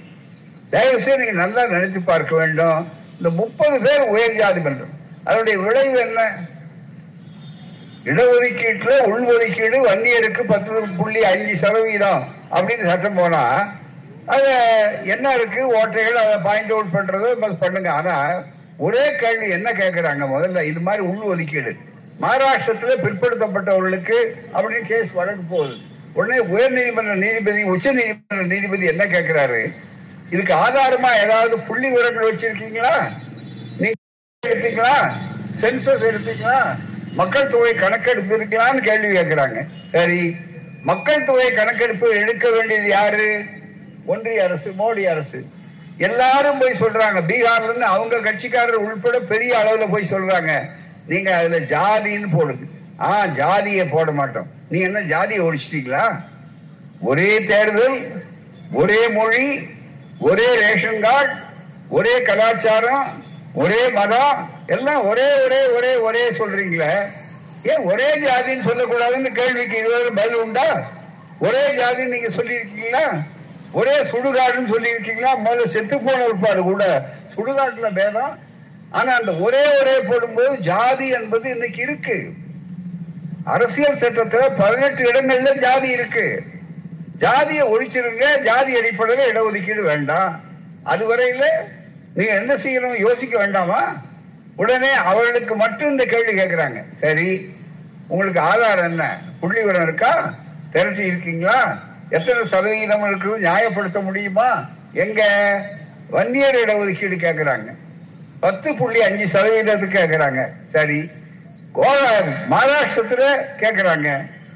[0.69, 2.91] தயவு செய்து நீங்க நல்லா நினைத்து பார்க்க வேண்டும்.
[3.17, 4.93] இந்த முப்பது பேர் உயர் ஜாதி மன்றம்.
[5.23, 6.21] அதனுடைய விளைவு என்ன?
[8.09, 12.23] இடஒதுக்கீட்டுல உள்ஒதுக்கீடு வன்னியருக்கு பத்து புள்ளி அஞ்சு சதவீதம்
[12.55, 13.43] அப்படின்னு சட்டம் போனா
[14.35, 14.49] அது
[15.13, 15.61] என்ன இருக்கு?
[15.79, 17.29] ஓட்டைகள் அதை பாயிண்ட் அவுட் பண்றது
[17.63, 17.89] பண்ணுங்க.
[17.93, 18.15] ஆனா
[18.77, 21.71] ஒரே கேள்வி என்ன கேட்கறாங்க முதல்ல இது மாதிரி உள் ஒதுக்கீடு
[22.21, 24.17] மகாராஷ்டிரத்துல பிற்படுத்தப்பட்டவர்களுக்கு
[24.53, 25.75] அப்படின்னு கேஸ் வழக்கு போகுது.
[26.13, 29.61] உடனே உயர் நீதிமன்ற நீதிபதி உச்ச நீதிமன்ற நீதிபதி என்ன கேட்கிறாரு
[30.29, 32.95] இதுக்கு ஆதாரமா ஏதாவது புள்ளி விவரங்கள் வச்சிருக்கீங்களா?
[33.77, 33.97] நீங்க
[34.43, 34.95] எடுத்தீங்களா?
[35.61, 36.59] சென்சஸ் எடுத்தீங்களா?
[37.13, 39.65] மக்கள் தொகை கணக்கெடுப்பு இருக்கலாம்னு கேள்வி கேட்கிறாங்க.
[39.91, 40.35] சரி
[40.83, 43.43] மக்கள் தொகை கணக்கெடுப்பு எடுக்க வேண்டியது யாரு?
[44.05, 45.45] ஒன்றிய அரசு மோடி அரசு.
[45.97, 47.19] எல்லாரும் போய் சொல்றாங்க.
[47.27, 50.69] பீகார்ல இருந்து அவங்க கட்சிக்காரர் உள்பட பெரிய அளவுல போய் சொல்றாங்க.
[51.07, 52.65] நீங்க அதுல ஜாதின்னு போடுங்க.
[52.99, 54.47] ஆ ஜாதியை போட மாட்டோம்.
[54.69, 56.23] நீங்க என்ன ஜாதியை ஒழிச்சிட்டீங்களா?
[57.01, 58.23] ஒரே தேர்தல்
[58.71, 59.67] ஒரே மொழி
[60.19, 61.33] ஒரே ரேஷன் கார்டு
[61.89, 67.05] ஒரே கலாச்சாரம் ஒரே மதம் எல்லாம் ஒரே ஒரே ஒரே ஒரே சொல்றீங்களே?
[67.63, 70.89] ஏன் ஒரே ஜாதின்னு சொல்லக்கூடாதுன்னு கேள்விக்கு இதுவரை பதில் உண்டா?
[71.39, 73.19] ஒரே ஜாதின்னு நீங்க சொல்லியிருக்கீங்களா?
[73.71, 75.31] ஒரே சுடுகாடுன்னு சொல்லியிருக்கீங்களா?
[75.45, 77.05] முதல்ல செத்து போன உட்பாடு கூட.
[77.35, 78.39] சுடுகாட்டுல பேதம்.
[78.89, 82.29] ஆனா அந்த ஒரே ஒரே போடும்போது ஜாதி என்பது இன்னைக்கு இருக்கு.
[83.43, 86.43] அரசியல் சட்டத்துல பதினெட்டு இடங்கள்ல ஜாதி இருக்கு.
[87.17, 90.41] ஜாதியை ஒழிச்சிருங்க ஜாதி அடிப்படையில் இடஒதுக்கீடு வேண்டாம்.
[90.85, 91.45] அதுவரையில
[92.19, 92.99] நீங்க என்ன செய்யணும்?
[92.99, 93.81] யோசிக்க வேண்டாமா?
[94.55, 97.27] உடனே அவர்களுக்கு மட்டும் இந்த கேள்வி கேட்கிறாங்க சரி
[98.07, 99.03] உங்களுக்கு ஆதாரம் என்ன?
[99.39, 100.13] புள்ளி விவரம் இருக்கா?
[100.71, 101.59] திரட்டி இருக்கீங்களா?
[102.09, 103.39] எத்தனை சதவீதம் இருக்கு?
[103.39, 104.49] நியாயப்படுத்த முடியுமா?
[104.93, 105.21] எங்க?
[106.09, 107.69] வன்னியர் இடஒதுக்கீடு கேட்கிறாங்க
[108.39, 110.99] பத்து புள்ளி அஞ்சு சதவீதத்துக்கு கேட்கிறாங்க சரி
[111.75, 113.23] கோவா- மகாராஷ்டிரத்துல
[113.59, 114.09] கேட்கிறாங்க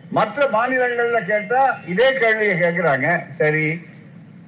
[0.10, 3.66] மற்ற மாநிலங்கள்ல கேட்டா இதே கேள்வியை கேட்கிறாங்க சரி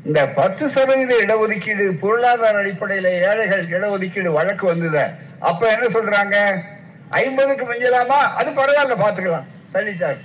[0.05, 5.05] இந்த பத்து சதவீத இடஒதுக்கீடு பொருளாதார அடிப்படையில ஏழைகள் இடஒதுக்கீடு வழக்கு வந்தது.
[5.39, 6.35] அப்ப என்ன சொல்றாங்க?
[7.09, 8.19] ஐம்பதுக்கு மிஞ்சலாமா?
[8.39, 10.17] அது பரவாயில்ல பாத்துக்கலாம் தள்ளிட்டாரு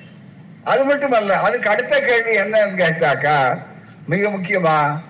[0.64, 3.59] அது மட்டுமல்ல அதுக்கு அடுத்த கேள்வி என்னன்னு கேட்டாக்கா
[4.07, 5.01] மிக முக்கியமா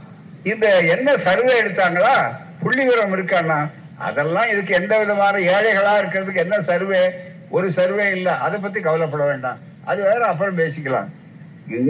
[0.42, 2.14] இந்த என்ன சர்வே எடுத்தாங்களா?
[2.62, 3.58] புள்ளி விவரம் இருக்கானா
[3.98, 7.10] அதெல்லாம் இதுக்கு எந்த விதமான ஏழைகளா இருக்கிறதுக்கு என்ன சர்வே?
[7.50, 8.36] ஒரு சர்வே இல்ல.
[8.36, 9.58] அதை பத்தி கவலைப்பட வேண்டாம்.
[9.84, 11.08] அது வேற அப்புறம் பேசிக்கலாம்.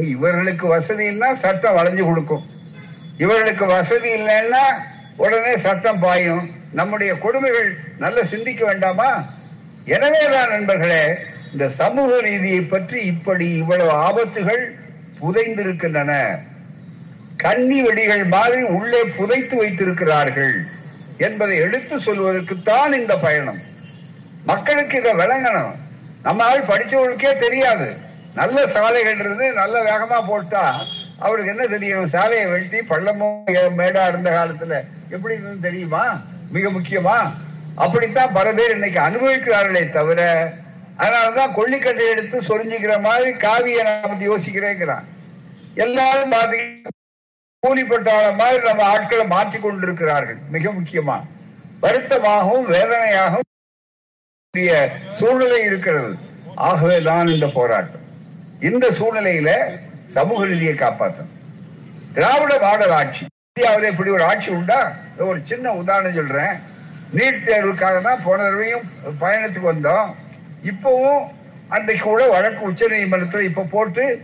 [0.09, 2.59] இவர்களுக்கு வசதின்னா சட்டம் வளைஞ்சு கொடுக்கும்.
[3.21, 4.64] இவர்களுக்கு வசதி இல்லைன்னா
[5.16, 6.51] உடனே சட்டம் பாயும்.
[6.73, 9.11] நம்முடைய கொடுமைகள் நல்ல சிந்திக்க வேண்டாமா?
[9.85, 11.03] எனவேதான் நண்பர்களே
[11.53, 14.64] இந்த சமூக நீதியை பற்றி இப்படி இவ்வளவு ஆபத்துகள்
[15.21, 16.12] புதைந்திருக்கின்றன.
[17.37, 20.55] கன்னி வெடிகள் மாதிரி உள்ளே புதைத்து வைத்திருக்கிறார்கள்
[21.18, 23.61] என்பதை எடுத்து சொல்வதற்குத்தான் இந்த பயணம்.
[24.45, 25.75] மக்களுக்கு இதை விளங்கணும்.
[26.23, 27.95] நம்ம ஆள் படிச்சவங்களுக்கே தெரியாது.
[28.35, 30.85] நல்ல சாலைகள் இருந்து நல்ல வேகமா போட்டா
[31.21, 32.09] அவருக்கு என்ன தெரியும்?
[32.09, 36.21] சாலையை வெட்டி பள்ளமும் மேடா இருந்த காலத்துல எப்படி தெரியுமா?
[36.51, 37.33] மிக முக்கியமா?
[37.77, 40.53] அப்படித்தான் பல பேர் இன்னைக்கு அனுபவிக்கிறார்களே தவிர
[40.99, 45.05] அதனாலதான் கொள்ளிக்கட்டை எடுத்து சொரிஞ்சுக்கிற மாதிரி காவிய நான் பத்தி யோசிக்கிறேங்கிறான்.
[45.75, 46.89] எல்லாரும் பாத்தீங்கன்னா
[47.66, 50.37] கூலிப்பட்டாள மாதிரி நம்ம ஆட்களை மாற்றிக் கொண்டிருக்கிறார்கள்.
[50.51, 51.23] மிக முக்கியமா.
[51.83, 53.75] வருத்தமாகவும் வேதனையாகவும்
[54.51, 56.14] கூடிய சூழ்நிலை இருக்கிறது.
[56.55, 58.01] ஆகவேதான் இந்த போராட்டம்.
[58.61, 59.79] இந்த சூழ்நிலையில
[60.11, 61.38] சமூக நீதியை காப்பாற்றணும்.
[62.14, 63.26] திராவிட மாடல் ஆட்சி.
[63.54, 64.92] இந்தியாவில் இப்படி ஒரு ஆட்சி உண்டா?
[65.18, 66.58] ஒரு சின்ன உதாரணம் சொல்றேன்.
[67.14, 68.82] நீட் தேர்வுக்காக தான் போன தடவையும்
[69.20, 70.14] பயணத்துக்கு வந்தோம்.
[70.64, 71.22] இப்பவும்
[71.68, 74.22] அன்றைக்கு கூட வழக்கு உச்ச நீதிமன்றத்தில் இப்ப போட்டு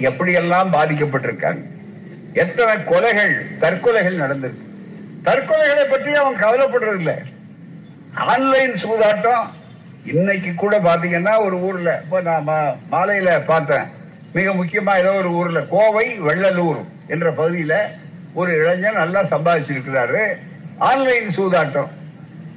[0.00, 1.62] எப்படியெல்லாம் பாதிக்கப்பட்டிருக்காங்க?
[2.32, 4.64] எத்தனை கொலைகள் தற்கொலைகள் நடந்திருக்கு?
[5.24, 7.14] தற்கொலைகளை பற்றி அவன் கவலைப்படுறது இல்லை
[8.14, 9.46] ஆன்லைன் சூதாட்டம்
[10.04, 13.95] இன்னைக்கு கூட பாத்தீங்கன்னா ஒரு ஊர்ல இப்ப நான் மா- மாலையில பார்த்தேன்.
[14.36, 17.74] மிக முக்கியமா ஏதோ ஒரு ஊர்ல கோவை வெள்ளலூர் என்ற பகுதியில
[18.38, 20.22] ஒரு இளைஞன் நல்லா சம்பாதிச்சிருக்கிறாரு.
[20.88, 21.90] ஆன்லைன் சூதாட்டம்.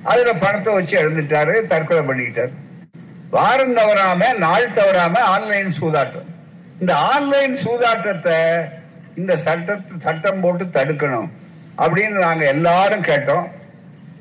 [0.03, 2.53] அதுல பணத்தை வச்சு எழுந்துட்டாரு தற்கொலை பண்ணிக்கிட்டாரு.
[3.36, 6.27] வாரம் தவறாம நாள் தவறாம ஆன்லைன் சூதாட்டம்.
[6.80, 8.38] இந்த ஆன்லைன் சூதாட்டத்தை
[9.15, 11.30] இந்த சட்டத்தை சட்டம் போட்டு தடுக்கணும்
[11.77, 13.47] அப்படின்னு நாங்க எல்லாரும் கேட்டோம்.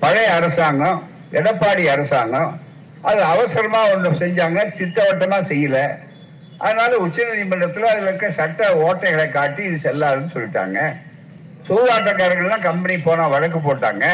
[0.02, 1.00] பழைய அரசாங்கம்
[1.32, 2.60] எடப்பாடி அரசாங்கம்
[3.02, 5.78] அது அவசரமா ஒன்று செஞ்சாங்க திட்டவட்டமா செய்யல.
[6.58, 10.78] அதனால உச்ச நீதிமன்றத்தில் அதில் இருக்க சட்ட ஓட்டைகளை காட்டி இது செல்லாதுன்னு சொல்லிட்டாங்க.
[11.68, 14.04] சூதாட்டக்காரர்கள்லாம் கம்பெனி போனால் வழக்கு போட்டாங்க.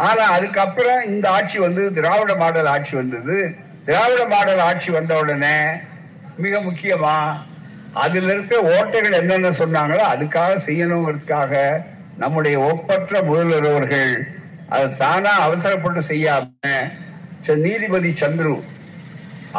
[0.00, 3.36] ஆனால் அதுக்கப்புறம் இந்த ஆட்சி வந்து திராவிட மாடல் ஆட்சி வந்தது.
[3.84, 5.56] திராவிட மாடல் ஆட்சி வந்த உடனே
[6.36, 7.16] மிக முக்கியமா
[7.94, 11.54] அதில் இருக்க ஓட்டைகள் என்னென்ன சொன்னாங்களோ அதுக்காக செய்யணுங்கிறதுக்காக
[12.16, 14.12] நம்முடைய ஒப்பற்ற முதல்வர் அவர்கள்
[14.68, 16.70] அதை தானா அவசரப்பட்டு செய்யாம
[17.42, 18.54] ச- நீதிபதி சந்துரு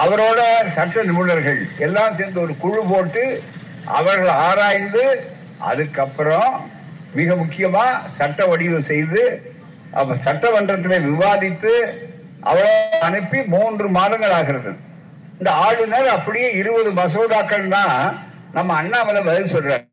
[0.01, 0.41] அவரோட
[0.75, 3.23] சட்ட நிபுணர்கள் எல்லாம் சேர்ந்து ஒரு குழு போட்டு
[3.97, 5.03] அவர்கள் ஆராய்ந்து
[5.69, 6.53] அதுக்கப்புறம்
[7.17, 7.85] மிக முக்கியமா
[8.19, 9.21] சட்ட வடிவம் செய்து
[9.99, 11.73] அப்ப சட்டமன்றத்தில் விவாதித்து
[12.51, 12.71] அவரை
[13.07, 14.71] அனுப்பி மூன்று மாதங்கள் ஆகிறது.
[15.39, 17.83] இந்த ஆளுநர் அப்படியே இருபது மசோதாக்கள்னா
[18.55, 19.85] நம்ம அண்ணாமலை பதில் சொல்றாரு.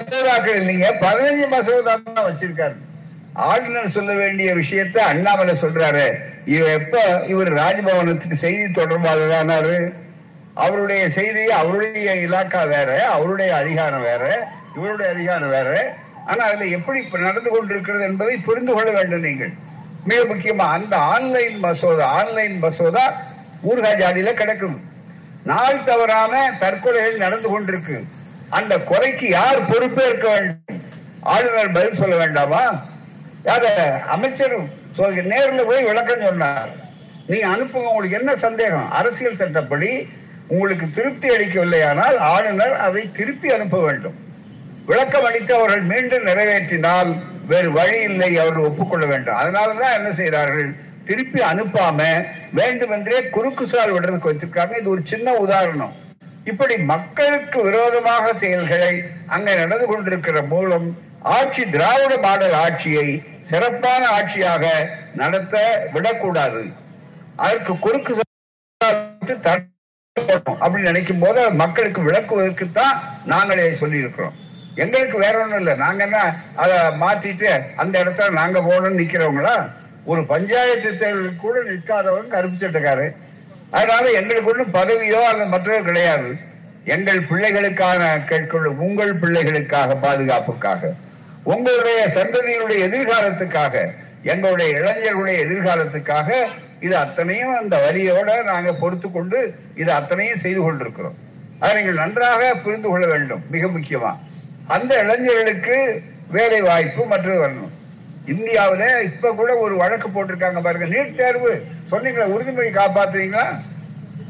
[0.00, 2.76] மசோதாக்கள் இல்லைங்க பதினஞ்சு மசோதா தான் வச்சிருக்காரு.
[3.32, 6.14] ஆளுநர் சொல்ல வேண்டிய விஷயத்த அண்ணாமலை சொல்றாரு.
[6.44, 9.92] இவ எப்ப இவர் ராஜ்பவனத்துக்கு செய்தி தொடர்பாளரானாரு
[10.54, 15.94] அவருடைய செய்தி அவருடைய இலாக்கா வேற அவருடைய அதிகாரம் வேற இவருடைய அதிகாரம் வேற.
[16.26, 19.52] ஆனா அதுல எப்படி இப்ப நடந்து கொண்டிருக்கிறது என்பதை புரிந்து கொள்ள வேண்டும் நீங்கள்.
[20.04, 23.20] மிக முக்கியமா அந்த ஆன்லைன் மசோதா ஆன்லைன் மசோதா
[23.70, 24.80] ஊர்கா ஜாடியில கிடக்கும்.
[25.44, 28.02] நாள் தவறாம தற்கொலைகள் நடந்து கொண்டிருக்கு.
[28.50, 30.80] அந்த கொலைக்கு யார் பொறுப்பேற்க வேண்டும்?
[31.20, 32.90] ஆளுநர் பதில் சொல்ல வேண்டாமா?
[33.46, 33.66] யார?
[34.14, 34.56] அமைச்சர்
[35.32, 36.72] நேர்ல போய் விளக்கம் சொன்னார்.
[37.30, 38.88] நீ அனுப்புங்க உங்களுக்கு என்ன சந்தேகம்?
[38.98, 39.90] அரசியல் சட்டப்படி
[40.54, 44.16] உங்களுக்கு திருப்தி அளிக்கவில்லையானால் ஆளுநர் அதை திருப்பி அனுப்ப வேண்டும்.
[44.90, 47.10] விளக்கம் அளித்து அவர்கள் மீண்டும் நிறைவேற்றினால்
[47.50, 49.38] வேறு வழி இல்லை அவர்கள் ஒப்புக்கொள்ள வேண்டும்.
[49.40, 50.70] அதனாலதான் என்ன செய்கிறார்கள்?
[51.08, 52.00] திருப்பி அனுப்பாம
[52.58, 55.94] வேண்டுமென்றே குறுக்கு சால் விடுறதுக்கு வச்சிருக்காங்க இது ஒரு சின்ன உதாரணம்.
[56.50, 58.92] இப்படி மக்களுக்கு விரோதமாக செயல்களை
[59.34, 60.86] அங்க நடந்து கொண்டிருக்கிற மூலம்
[61.36, 63.08] ஆட்சி திராவிட மாடல் ஆட்சியை
[63.50, 64.64] சிறப்பான ஆட்சியாக
[65.20, 65.54] நடத்த
[65.94, 66.62] விடக்கூடாது.
[67.44, 68.12] அதற்கு குறுக்கு
[70.62, 72.96] அப்படின்னு நினைக்கும் போது மக்களுக்கு விளக்குவதற்கு தான்
[73.32, 74.36] நாங்களே சொல்லி இருக்கிறோம்
[74.82, 75.72] எங்களுக்கு வேற ஒண்ணும் இல்ல.
[75.84, 76.18] நாங்க என்ன
[76.62, 77.50] அதை மாத்திட்டு
[77.82, 79.54] அந்த இடத்துல நாங்க போகணும்னு நிக்கிறவங்களா?
[80.10, 83.06] ஒரு பஞ்சாயத்து தேர்தலுக்கு கூட நிற்காதவங்க கருப்பு சட்டக்காரு
[83.76, 86.30] அதனால எங்களுக்கு ஒன்றும் பதவியோ அல்ல மற்றவோ கிடையாது.
[86.94, 90.92] எங்கள் பிள்ளைகளுக்கான கேட்கொள்ள உங்கள் பிள்ளைகளுக்காக பாதுகாப்புக்காக.
[91.44, 93.74] உங்களுடைய சந்ததியினுடைய எதிர்காலத்துக்காக
[94.22, 96.30] எங்களுடைய இளைஞர்களுடைய எதிர்காலத்துக்காக
[96.80, 99.38] இது அத்தனையும் அந்த வரியோட நாங்க பொறுத்து கொண்டு
[99.74, 101.16] இது அத்தனையும் செய்து கொண்டிருக்கிறோம்.
[101.58, 103.42] அதை நீங்கள் நன்றாக புரிந்து கொள்ள வேண்டும்.
[103.50, 104.12] மிக முக்கியமா.
[104.66, 105.76] அந்த இளைஞர்களுக்கு
[106.36, 107.72] வேலை வாய்ப்பு மற்றது வரணும்
[108.32, 110.86] இந்தியாவில இப்ப கூட ஒரு வழக்கு போட்டிருக்காங்க பாருங்க.
[110.94, 111.52] நீட் தேர்வு
[111.90, 113.46] சொன்னீங்களா உறுதிமொழி காப்பாத்துறீங்களா?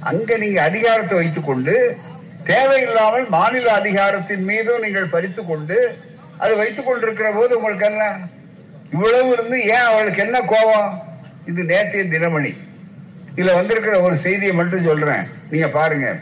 [0.01, 1.97] அங்க நீங்க அதிகாரத்தை வைத்துக் கொண்டு
[2.45, 5.77] தேவையில்லாமல் மாநில அதிகாரத்தின் மீதும் நீங்கள் பறித்துக் கொண்டு
[6.43, 8.19] அது வைத்துக் கொண்டிருக்கிற போது உங்களுக்கு என்ன?
[8.93, 11.03] இவ்வளவு இருந்து ஏன் அவளுக்கு என்ன கோபம்?
[11.47, 12.57] இது நேற்றைய தினமணி.
[13.37, 15.27] இதுல வந்திருக்கிற ஒரு செய்தியை மட்டும் சொல்றேன்.
[15.51, 16.19] நீங்க பாருங்க.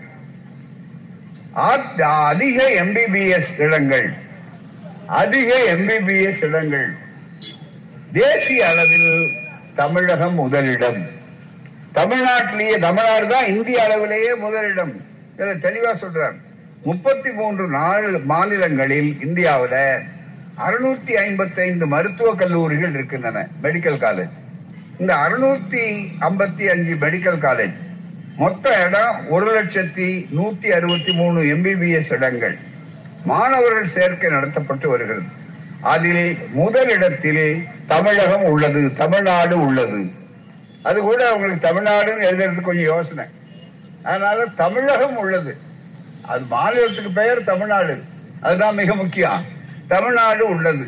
[1.52, 4.12] அதிக எம்பிபிஎஸ் இடங்கள்.
[5.06, 6.94] அதிக எம்பிபிஎஸ் இடங்கள்.
[8.12, 9.30] தேசிய அளவில்
[9.74, 11.06] தமிழகம் முதலிடம்.
[11.94, 14.92] தமிழ்நாட்டிலேயே தமிழ்நாடு தான் இந்திய அளவிலேயே முதலிடம்.
[15.38, 16.48] தெளிவா சொல்றேன்
[16.82, 20.02] முப்பத்தி மூன்று நாலு மாநிலங்களில் இந்தியாவில்
[20.58, 24.30] அறுநூத்தி ஐம்பத்தி ஐந்து மருத்துவக் கல்லூரிகள் இருக்கின்றன மெடிக்கல் காலேஜ்
[24.98, 27.74] இந்த அறுநூத்தி ஐம்பத்தி அஞ்சு மெடிக்கல் காலேஜ்
[28.36, 32.58] மொத்த இடம் ஒரு லட்சத்தி நூத்தி அறுபத்தி மூணு எம்பிபிஎஸ் இடங்கள்.
[33.24, 35.22] மாணவர்கள் சேர்க்கை நடத்தப்பட்டு வருகிறது.
[35.80, 40.10] அதில் முதல் இடத்தில் தமிழகம் உள்ளது தமிழ்நாடு உள்ளது.
[40.82, 43.24] அது கூட அவங்களுக்கு தமிழ்நாடுன்னு எழுதுறது கொஞ்சம் யோசனை.
[44.02, 45.68] அதனால தமிழகம் உள்ளது.
[46.30, 48.02] அது மாநிலத்துக்கு பெயர் தமிழ்நாடு.
[48.40, 49.44] அதுதான் மிக முக்கியம்.
[49.88, 50.86] தமிழ்நாடு உள்ளது.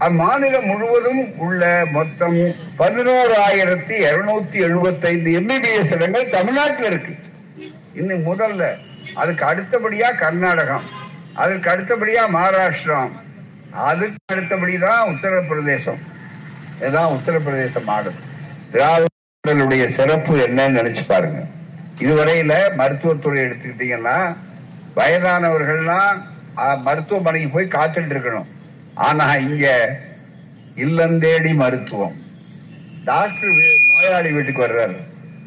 [0.00, 2.36] அம்மாநிலம் முழுவதும் உள்ள மொத்தம்
[2.78, 7.14] பதினோராயிரத்தி இருநூத்தி எழுபத்தி ஐந்து எம்பிபிஎஸ் இடங்கள் தமிழ்நாட்டில் இருக்கு.
[7.94, 8.76] இன்னும் முதல்ல.
[9.14, 10.84] அதுக்கு அடுத்தபடியா கர்நாடகம்.
[11.34, 13.10] அதுக்கு அடுத்தபடியா மகாராஷ்டிரம்
[13.70, 15.98] அதுக்கு அடுத்தபடிதான் உத்தரப்பிரதேசம்.
[16.76, 18.12] இதுதான் உத்தரப்பிரதேசம் மாடல்
[18.72, 21.42] திராவிடர்களுடைய சிறப்பு என்னன்னு நினைச்சு பாருங்க.
[21.98, 24.36] இதுவரையில மருத்துவத்துறை எடுத்துக்கிட்டீங்கன்னா
[24.96, 26.22] வயதானவர்கள்லாம்
[26.80, 28.46] மருத்துவமனைக்கு போய் காத்துட்டு இருக்கணும்.
[28.94, 29.98] ஆனா இங்க
[30.76, 32.22] இல்லந்தேடி மருத்துவம்.
[33.04, 34.96] டாக்டர் வீ- நோயாளி வீட்டுக்கு வர்றாரு.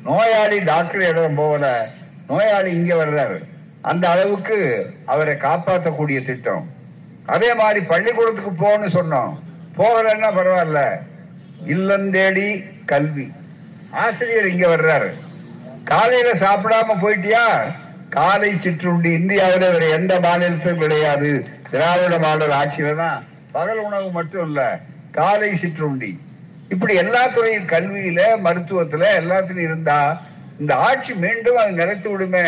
[0.04, 1.89] நோயாளி டாக்டர் இடம் போகல.
[2.28, 3.43] நோயாளி இங்க வர்றாரு.
[3.82, 6.70] அந்த அளவுக்கு அவரை காப்பாற்றக்கூடிய திட்டம்.
[7.26, 9.39] அதே மாதிரி பள்ளிக்கூடத்துக்கு போன்னு சொன்னோம்.
[9.78, 10.99] போகலன்னா பரவாயில்ல.
[11.68, 13.32] இல்லந்தேடி கல்வி.
[13.91, 15.14] ஆசிரியர் இங்க வர்றாரு.
[15.84, 17.73] காலையில சாப்பிடாம போயிட்டியா?
[18.09, 21.45] காலை சிற்றுண்டி இந்தியாவில வேற எந்த மாநிலத்திலும் கிடையாது.
[21.71, 24.79] திராவிட மாடல் ஆட்சியில தான் பகல் உணவு மட்டும் இல்ல
[25.11, 26.19] காலை சிற்றுண்டி.
[26.69, 30.21] இப்படி எல்லா துறையும் கல்வியில மருத்துவத்துல எல்லாத்துலயும் இருந்தா
[30.59, 32.47] இந்த ஆட்சி மீண்டும் அது நிலைத்து விடுமே.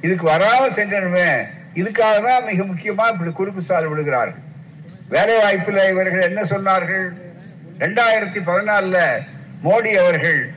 [0.00, 1.28] இதுக்கு வராம சென்றனுமே
[1.74, 4.42] இதுக்காக தான் மிக முக்கியமா இப்படி குறிப்பு சால் விடுகிறார்கள்.
[5.08, 7.06] வேலை வாய்ப்புல இவர்கள் என்ன சொன்னார்கள்?
[7.78, 8.98] ரெண்டாயிரத்தி பதினாலுல
[9.64, 10.54] மோடி அவர்கள்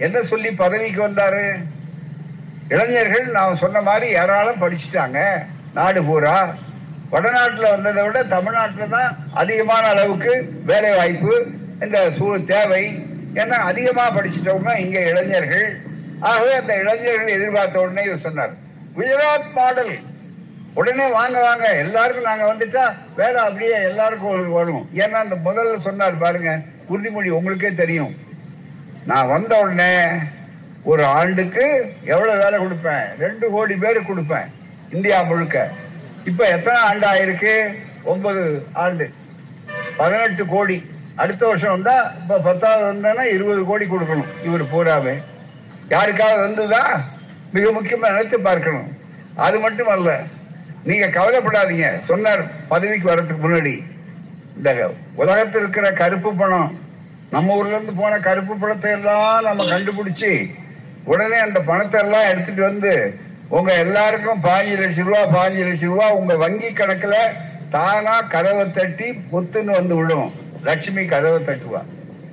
[0.00, 1.44] என்ன சொல்லி பதவிக்கு வந்தாரு?
[2.68, 5.18] இளைஞர்கள் நான் சொன்ன மாதிரி யாராலும் படிச்சுட்டாங்க.
[5.74, 6.54] நாடு பூரா.
[7.10, 10.32] வடநாட்டில் வந்ததை விட தமிழ்நாட்டில் தான் அதிகமான அளவுக்கு
[10.64, 11.46] வேலை வாய்ப்பு
[11.80, 12.84] இந்த சூழ் தேவை.
[13.34, 15.68] ஏன்னா அதிகமா படிச்சிட்டவங்க இங்க இளைஞர்கள்.
[16.20, 18.54] ஆகவே அந்த இளைஞர்கள் எதிர்பார்த்த உடனே இவர் சொன்னார்
[18.96, 19.94] குஜராத் மாடல்.
[20.74, 21.76] உடனே வாங்க வாங்க.
[21.76, 22.84] எல்லாருக்கும் நாங்க வந்துட்டா
[23.16, 24.88] வேலை அப்படியே எல்லாருக்கும் ஒரு வரும்.
[24.94, 26.58] ஏன்னா அந்த முதல்ல சொன்னார் பாருங்க
[26.90, 28.14] உறுதிமொழி உங்களுக்கே தெரியும்.
[29.10, 29.94] நான் வந்த உடனே
[30.82, 33.16] ஒரு ஆண்டுக்கு எவ்வளவு வேலை கொடுப்பேன்?
[33.18, 34.48] ரெண்டு கோடி பேருக்கு கொடுப்பேன்
[34.92, 35.70] இந்தியா முழுக்க.
[36.24, 37.74] இப்ப எத்தனை ஆண்டு ஆயிருக்கு?
[38.02, 39.10] ஒன்பது ஆண்டு.
[39.96, 40.76] பதினெட்டு கோடி.
[41.14, 44.30] அடுத்த வருஷம் வந்தா இப்ப பத்தாவது வந்தா இருபது கோடி கொடுக்கணும்.
[44.44, 45.22] இவர் பூராவே
[45.88, 47.00] யாருக்காவது வந்ததா?
[47.52, 48.96] மிக முக்கியமா நினைத்து பார்க்கணும்.
[49.36, 50.20] அது மட்டும் அல்ல
[50.84, 52.00] நீங்க கவலைப்படாதீங்க.
[52.04, 53.82] சொன்னார் பதவிக்கு வர்றதுக்கு முன்னாடி.
[54.56, 56.88] இந்த உலகத்தில் இருக்கிற கருப்பு பணம்
[57.30, 60.50] நம்ம ஊர்ல இருந்து போன கருப்பு பணத்தை எல்லாம் நம்ம கண்டுபிடிச்சு
[61.04, 63.18] உடனே அந்த பணத்தை எல்லாம் எடுத்துட்டு வந்து
[63.48, 67.14] உங்க எல்லாருக்கும் பாஞ்சு லட்சம் ரூபா பாஞ்சு லட்சம் ரூபா உங்க வங்கி கணக்குல
[67.70, 70.32] தானா கதவை தட்டி புத்துன்னு வந்து விடும்.
[70.62, 71.82] லட்சுமி கதவை தட்டுவா.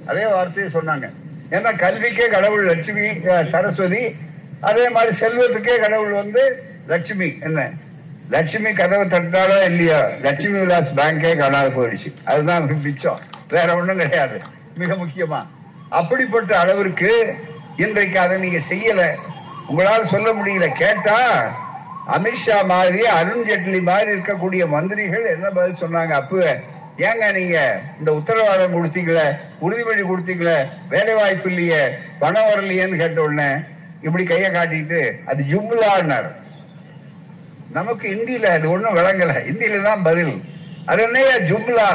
[0.08, 1.10] அதே வார்த்தையை சொன்னாங்க.
[1.50, 3.08] ஏன்னா கல்விக்கே கடவுள் லட்சுமி
[3.52, 4.16] சரஸ்வதி.
[4.62, 7.38] அதே மாதிரி செல்வத்துக்கே கடவுள் வந்து லட்சுமி.
[7.42, 7.70] என்ன?
[8.30, 12.14] லட்சுமி கதவை தட்டாலோ இல்லையோ லட்சுமி விலாஸ் பேங்கே காணாது போயிடுச்சு.
[12.24, 13.20] அதுதான் மிச்சம்.
[13.50, 14.42] வேற ஒண்ணும் கிடையாது.
[14.78, 15.46] மிக முக்கியமா.
[15.90, 17.36] அப்படிப்பட்ட அளவிற்கு
[17.78, 19.02] இன்றைக்கு அதை நீங்க செய்யல.
[19.70, 20.68] உங்களால சொல்ல முடியல.
[20.74, 21.20] கேட்டா
[22.08, 26.12] அமித்ஷா மாதிரி அருண் ஜேட்லி மாதிரி இருக்கக்கூடிய மந்திரிகள் என்ன பதில் சொன்னாங்க?
[26.12, 26.60] அப்ப
[26.98, 33.50] ஏங்க நீங்க இந்த உத்தரவாதம் கொடுத்தீங்களே உறுதிமொழி கொடுத்தீங்களே வேலை வாய்ப்பு இல்லையே பணம் வரலையேன்னு கேட்ட உடனே
[34.02, 36.32] இப்படி கையை காட்டிட்டு அது ஜும்லான்னார்.
[37.72, 39.34] நமக்கு இந்தியில அது ஒண்ணும் விளங்கல.
[39.52, 40.42] இந்தியில தான் பதில்.
[40.86, 41.36] அது என்னையா?
[41.36, 41.90] ஜும்லா.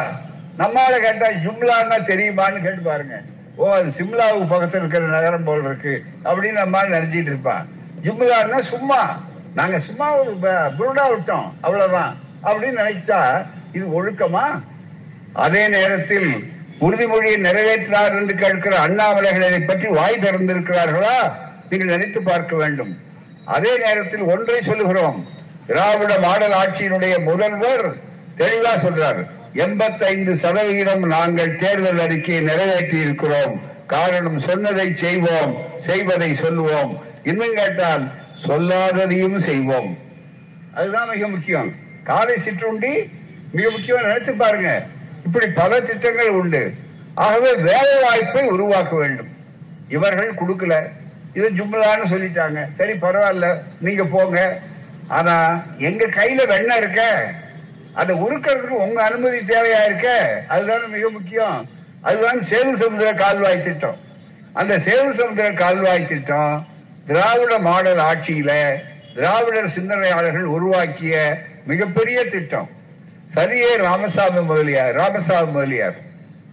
[0.58, 3.20] நம்மால கேட்டா ஜிம்லான்னா தெரியுமான்னு கேட்டு பாருங்க.
[3.56, 6.02] ஓ அது சிம்லாவுக்கு பக்கத்துல இருக்கிற நகரம் போல் இருக்கு.
[6.24, 7.68] அப்படின்னு நம்ம நினைச்சிட்டு இருப்பான்
[8.02, 9.20] ஜிம்லான்னா சும்மா.
[9.54, 10.36] நாங்க சும்மா ஒரு
[10.78, 11.52] புருடா விட்டோம்.
[11.60, 12.16] அவ்வளவுதான்.
[12.44, 14.62] அப்படின்னு நினைச்சா இது ஒழுக்கமா?
[15.32, 21.32] அதே நேரத்தில் உறுதிமொழியை நிறைவேற்றினார் என்று கேட்கிற அண்ணாமலைகளை பற்றி வாய் திறந்திருக்கிறார்களா?
[21.70, 22.98] நீங்கள் நினைத்து பார்க்க வேண்டும்.
[23.44, 25.26] அதே நேரத்தில் ஒன்றை சொல்லுகிறோம்.
[25.66, 27.94] திராவிட மாடல் ஆட்சியினுடைய முதல்வர்
[28.38, 29.26] தெளிவா சொல்றாரு.
[29.54, 37.04] எண்பத்தைந்து சதவிகிதம் நாங்கள் தேர்தல் அறிக்கையை நிறைவேற்றி இருக்கிறோம் காரணம் சொன்னதை செய்வோம் செய்வதை சொல்லுவோம்.
[37.22, 38.12] இன்னும் கேட்டால்
[38.46, 39.98] சொல்லாததையும் செய்வோம்.
[40.74, 41.74] அதுதான் மிக முக்கியம்.
[42.04, 43.10] காலை சிற்றுண்டி
[43.52, 44.82] மிக முக்கியம் நினைத்து பாருங்க.
[45.24, 46.72] இப்படி பல திட்டங்கள் உண்டு.
[47.14, 49.28] ஆகவே வேலை வாய்ப்பை உருவாக்க வேண்டும்.
[49.88, 50.88] இவர்கள் கொடுக்கல.
[51.34, 52.66] இது ஜும்லான்னு சொல்லிட்டாங்க.
[52.74, 53.62] சரி பரவாயில்ல.
[53.80, 54.58] நீங்க போங்க.
[55.08, 57.32] ஆனா எங்க கையில வெண்ணெய் இருக்க?
[57.94, 60.42] அதை உருக்கிறதுக்கு உங்க அனுமதி தேவையா இருக்க?
[60.48, 61.68] அதுதானே மிக முக்கியம்.
[62.00, 63.96] அதுதான் சேது சமுதிர கால்வாய் திட்டம்.
[64.52, 66.66] அந்த சேது சமுதிர கால்வாய் திட்டம்
[67.06, 68.74] திராவிட மாடல் ஆட்சியில
[69.14, 72.68] திராவிடர் சிந்தனையாளர்கள் உருவாக்கிய மிகப்பெரிய திட்டம்.
[73.34, 75.94] சரியே ராமசாமி முதலியார் ராமசாமி முதலியார்.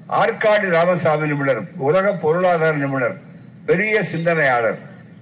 [0.10, 3.18] ஆற்காடு ராமசாமி நிபுணர் உலக பொருளாதார நிபுணர்
[3.66, 4.78] பெரிய சிந்தனையாளர்.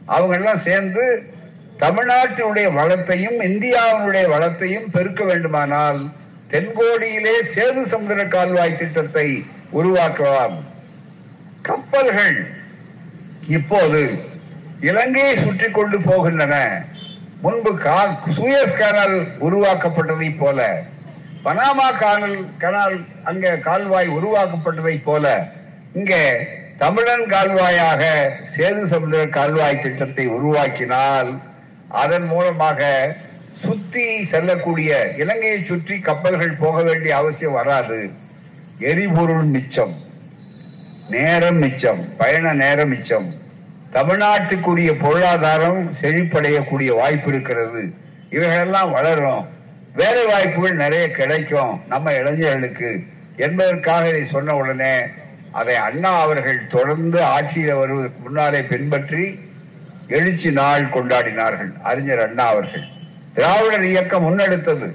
[0.06, 1.32] அவங்க எல்லாம் சேர்ந்து
[1.80, 6.10] தமிழ்நாட்டினுடைய வளத்தையும் இந்தியாவினுடைய வளத்தையும் பெருக்க வேண்டுமானால்
[6.52, 10.56] தென்கோடியிலே சேது சமுதிர கால்வாய் திட்டத்தை உருவாக்கலாம்.
[11.62, 12.48] கப்பல்கள்
[13.48, 14.20] இப்போது
[14.82, 16.56] இலங்கையை சுற்றி கொண்டு போகின்றன.
[17.42, 20.84] முன்பு கா- சூயஸ் கனால் உருவாக்கப்பட்டதை போல
[21.44, 25.54] பனாமா கானல் கனால் அங்க கால்வாய் உருவாக்கப்பட்டதை போல
[25.94, 26.48] இங்கே
[26.78, 28.02] தமிழன் கால்வாயாக
[28.58, 31.42] சேது சமுதிர கால்வாய் திட்டத்தை உருவாக்கினால்
[31.88, 33.16] அதன் மூலமாக
[33.64, 38.10] சுத்தி செல்லக்கூடிய இலங்கையை சுற்றி கப்பல்கள் போக வேண்டிய அவசியம் வராது.
[38.80, 39.96] எரிபொருள் மிச்சம்
[41.10, 43.34] நேரம் மிச்சம் பயண நேரம் மிச்சம்.
[43.94, 47.94] தமிழ்நாட்டுக்குரிய பொருளாதாரம் செழிப்படையக்கூடிய வாய்ப்பு இருக்கிறது.
[48.30, 49.48] இவைகளெல்லாம் வளரும்.
[49.94, 53.04] வேலை வாய்ப்புகள் நிறைய கிடைக்கும் நம்ம இளைஞர்களுக்கு.
[53.36, 55.00] என்பதற்காக இதை சொன்ன உடனே
[55.52, 59.40] அதை அண்ணா அவர்கள் தொடர்ந்து ஆட்சியில் வருவதற்கு முன்னாலே பின்பற்றி
[60.08, 61.82] எழுச்சி நாள் கொண்டாடினார்கள்.
[61.84, 62.84] அறிஞர் அண்ணா அவர்கள்.
[63.34, 64.92] திராவிடர் இயக்கம் முன்னெடுத்தது.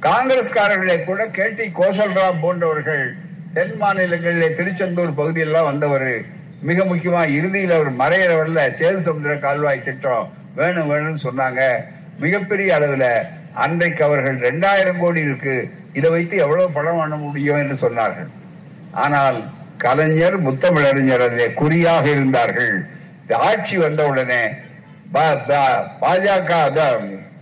[0.00, 3.14] காங்கிரஸ்காரர்களை கூட கே டி கோசல்ராம் போன்றவர்கள்
[3.52, 6.34] தென் மாநிலங்களிலே திருச்செந்தூர் பகுதியெல்லாம் வந்தவர்.
[6.62, 11.60] மிக முக்கியமா இறுதியில் அவர் மறையறவர்ல சேது சமுதிர கால்வாய் திட்டம் வேணும் வேணும்னு சொன்னாங்க.
[12.18, 13.06] மிகப்பெரிய அளவுல
[13.54, 15.70] அன்றைக்கு அவர்கள் ரெண்டாயிரம் கோடி இருக்கு.
[15.92, 18.28] இதை வைத்து எவ்வளவு பணம் பண்ண முடியும் என்று சொன்னார்கள்.
[18.92, 19.44] ஆனால்
[19.76, 22.86] கலைஞர் முத்தமிழறிஞர் அதிலே குறியாக இருந்தார்கள்.
[23.34, 24.48] ஆட்சி வந்தவுடனே
[25.12, 26.52] உடனே பாஜக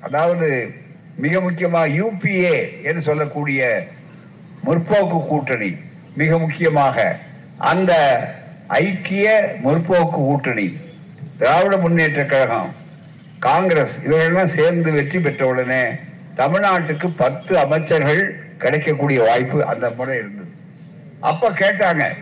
[0.00, 0.74] அதாவது
[1.16, 3.86] மிக முக்கியமா யூபிஏ என்று சொல்லக்கூடிய
[4.64, 5.76] முற்போக்கு கூட்டணி
[6.14, 7.16] மிக முக்கியமாக
[7.58, 7.92] அந்த
[8.68, 10.78] ஐக்கிய முற்போக்கு கூட்டணி
[11.38, 12.74] திராவிட முன்னேற்ற கழகம்
[13.38, 15.90] காங்கிரஸ் இவர்களெல்லாம் சேர்ந்து வெற்றி பெற்ற உடனே
[16.34, 20.50] தமிழ்நாட்டுக்கு பத்து அமைச்சர்கள் கிடைக்கக்கூடிய வாய்ப்பு அந்த முறை இருந்தது.
[21.20, 22.16] அப்ப கேட்டாங்க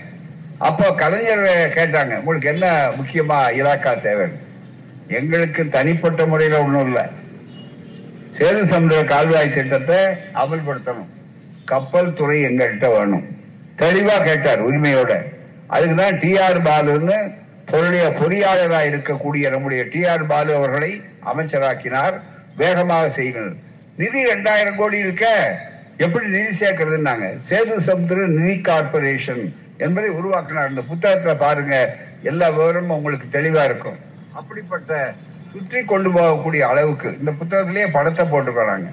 [0.69, 1.45] அப்போ கலைஞர்
[1.77, 2.67] கேட்டாங்க உங்களுக்கு என்ன
[2.99, 4.27] முக்கியமா இலாக்கா தேவை?
[5.19, 7.03] எங்களுக்கு தனிப்பட்ட முறையில ஒண்ணும் இல்லை.
[8.39, 9.97] சேது சமுதிர கால்வாய் திட்டத்தை
[10.43, 11.11] அமல்படுத்தணும்.
[11.65, 13.25] கப்பல் துறை எங்கள்கிட்ட வேணும்.
[13.79, 15.13] தெளிவா கேட்டார் உரிமையோட.
[15.71, 17.19] அதுக்குதான் டி ஆர் பாலுன்னு
[17.73, 20.93] பொருளிய பொறியாளராக இருக்கக்கூடிய நம்முடைய டி ஆர் பாலு அவர்களை
[21.33, 22.17] அமைச்சராக்கினார்.
[22.57, 23.59] வேகமாக செய்யணும்
[23.97, 25.27] நிதி ரெண்டாயிரம் கோடி இருக்க.
[25.97, 27.27] எப்படி நிதி சேர்க்கறதுன்னாங்க.
[27.51, 29.45] சேது சமுத்திர நிதி கார்பரேஷன்
[29.87, 30.70] என்பதை உருவாக்கினார்.
[30.72, 31.74] இந்த புத்தகத்துல பாருங்க
[32.30, 33.99] எல்லா விவரமும் உங்களுக்கு தெளிவா இருக்கும்.
[34.41, 34.91] அப்படிப்பட்ட
[35.53, 38.89] சுற்றி கொண்டு போகக்கூடிய அளவுக்கு இந்த புத்தகத்திலேயே படத்தை போட்டுக்கிறாங்க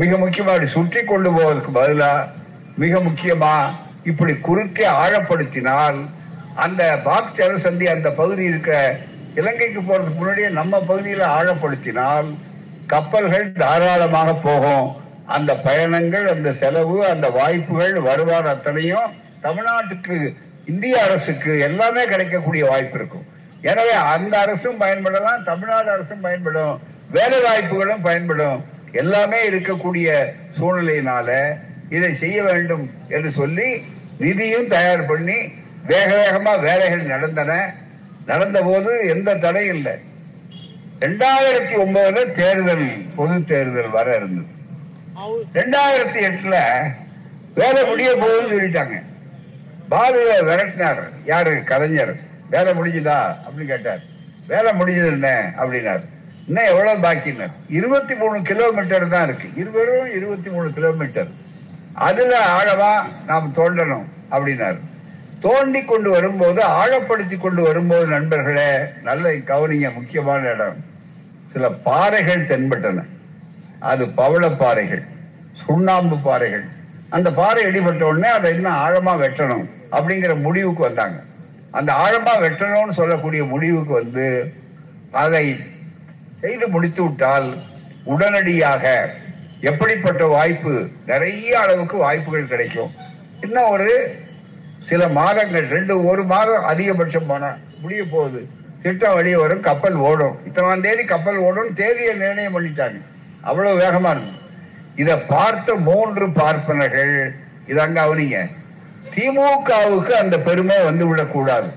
[0.00, 2.12] மிக முக்கியமா அப்படி சுற்றி கொண்டு போவதற்கு பதிலா
[2.82, 3.54] மிக முக்கியமா
[4.10, 5.98] இப்படி குறுக்கே ஆழப்படுத்தினால்
[6.64, 8.72] அந்த பாக் ஜலசந்தி அந்த பகுதி இருக்க
[9.40, 12.28] இலங்கைக்கு போறதுக்கு முன்னாடியே நம்ம பகுதியில ஆழப்படுத்தினால்
[12.92, 14.88] கப்பல்கள் தாராளமாக போகும்.
[15.36, 19.12] அந்த பயணங்கள் அந்த செலவு அந்த வாய்ப்புகள் வருவார் அத்தனையும்
[19.46, 20.16] தமிழ்நாட்டுக்கு
[20.72, 23.26] இந்திய அரசுக்கு எல்லாமே கிடைக்கக்கூடிய வாய்ப்பு இருக்கும்.
[23.70, 26.74] எனவே அந்த அரசும் பயன்படலாம் தமிழ்நாடு அரசும் பயன்படும்
[27.16, 28.58] வேலை வாய்ப்புகளும் பயன்படும்.
[29.02, 30.08] எல்லாமே இருக்கக்கூடிய
[30.58, 31.28] சூழ்நிலையினால
[31.96, 32.84] இதை செய்ய வேண்டும்
[33.16, 33.68] என்று சொல்லி
[34.20, 35.38] நிதியும் தயார் பண்ணி
[35.92, 37.52] வேக வேகமா வேலைகள் நடந்தன.
[38.30, 39.94] நடந்த போது எந்த தடையும் இல்லை.
[41.04, 42.86] ரெண்டாயிரத்தி ஒன்பதுல தேர்தல்
[43.16, 44.52] பொது தேர்தல் வர இருந்தது.
[45.58, 46.56] ரெண்டாயிரத்தி எட்டுல
[47.58, 48.96] வேலை முடிய போகுதுன்னு சொல்லிட்டாங்க.
[49.88, 51.02] பாலிய விரட்டினார்.
[51.24, 51.64] யாரு?
[51.64, 52.16] கலைஞர்.
[52.50, 53.36] வேலை முடிஞ்சுதா?
[53.46, 54.00] அப்படின்னு கேட்டார்.
[54.46, 55.52] வேலை முடிஞ்சது என்ன?
[55.56, 56.04] அப்படின்னார்.
[56.46, 57.50] இன்னும் எவ்வளவு பாக்கினார்?
[57.68, 59.48] இருபத்தி மூணு கிலோமீட்டர் தான் இருக்கு.
[59.54, 61.28] இருவரும் இருபத்தி மூணு கிலோமீட்டர்
[61.92, 64.78] அதுல ஆழமா நாம் தோண்டணும் அப்படின்னார்.
[65.40, 70.84] தோண்டி கொண்டு வரும்போது ஆழப்படுத்தி கொண்டு வரும்போது நண்பர்களே நல்ல கவனிங்க முக்கியமான இடம்.
[71.52, 73.04] சில பாறைகள் தென்பட்டன.
[73.78, 75.02] அது பவள பாறைகள்
[75.66, 76.64] சுண்ணாம்பு பாறைகள்.
[77.16, 81.18] அந்த பாறை இடிபட்ட உடனே அதை இன்னும் ஆழமா வெட்டணும் அப்படிங்கிற முடிவுக்கு வந்தாங்க.
[81.70, 84.26] அந்த ஆழமா வெட்டணும்னு சொல்லக்கூடிய முடிவுக்கு வந்து
[85.10, 85.44] அதை
[86.42, 87.48] செய்து முடித்து விட்டால்
[88.04, 88.84] உடனடியாக
[89.60, 90.74] எப்படிப்பட்ட வாய்ப்பு?
[91.06, 92.90] நிறைய அளவுக்கு வாய்ப்புகள் கிடைக்கும்.
[93.40, 93.92] இன்னும் ஒரு
[94.88, 97.50] சில மாதங்கள் ரெண்டு ஒரு மாதம் அதிகபட்சம் போனா
[97.80, 98.40] முடிய போகுது.
[98.82, 100.38] திட்டம் வெளியே வரும் கப்பல் ஓடும்.
[100.48, 102.98] இத்தனாம் தேதி கப்பல் ஓடும் தேதியை நிர்ணயம் பண்ணிட்டாங்க.
[103.40, 104.42] அவ்வளவு வேகமா இருக்கும்
[104.94, 107.14] இத பார்த்த மூன்று பார்ப்பனர்கள்
[107.66, 108.38] இது அங்க அவனிங்க
[109.14, 111.68] திமுகவுக்கு அந்த பெருமை வந்து விடக்கூடாது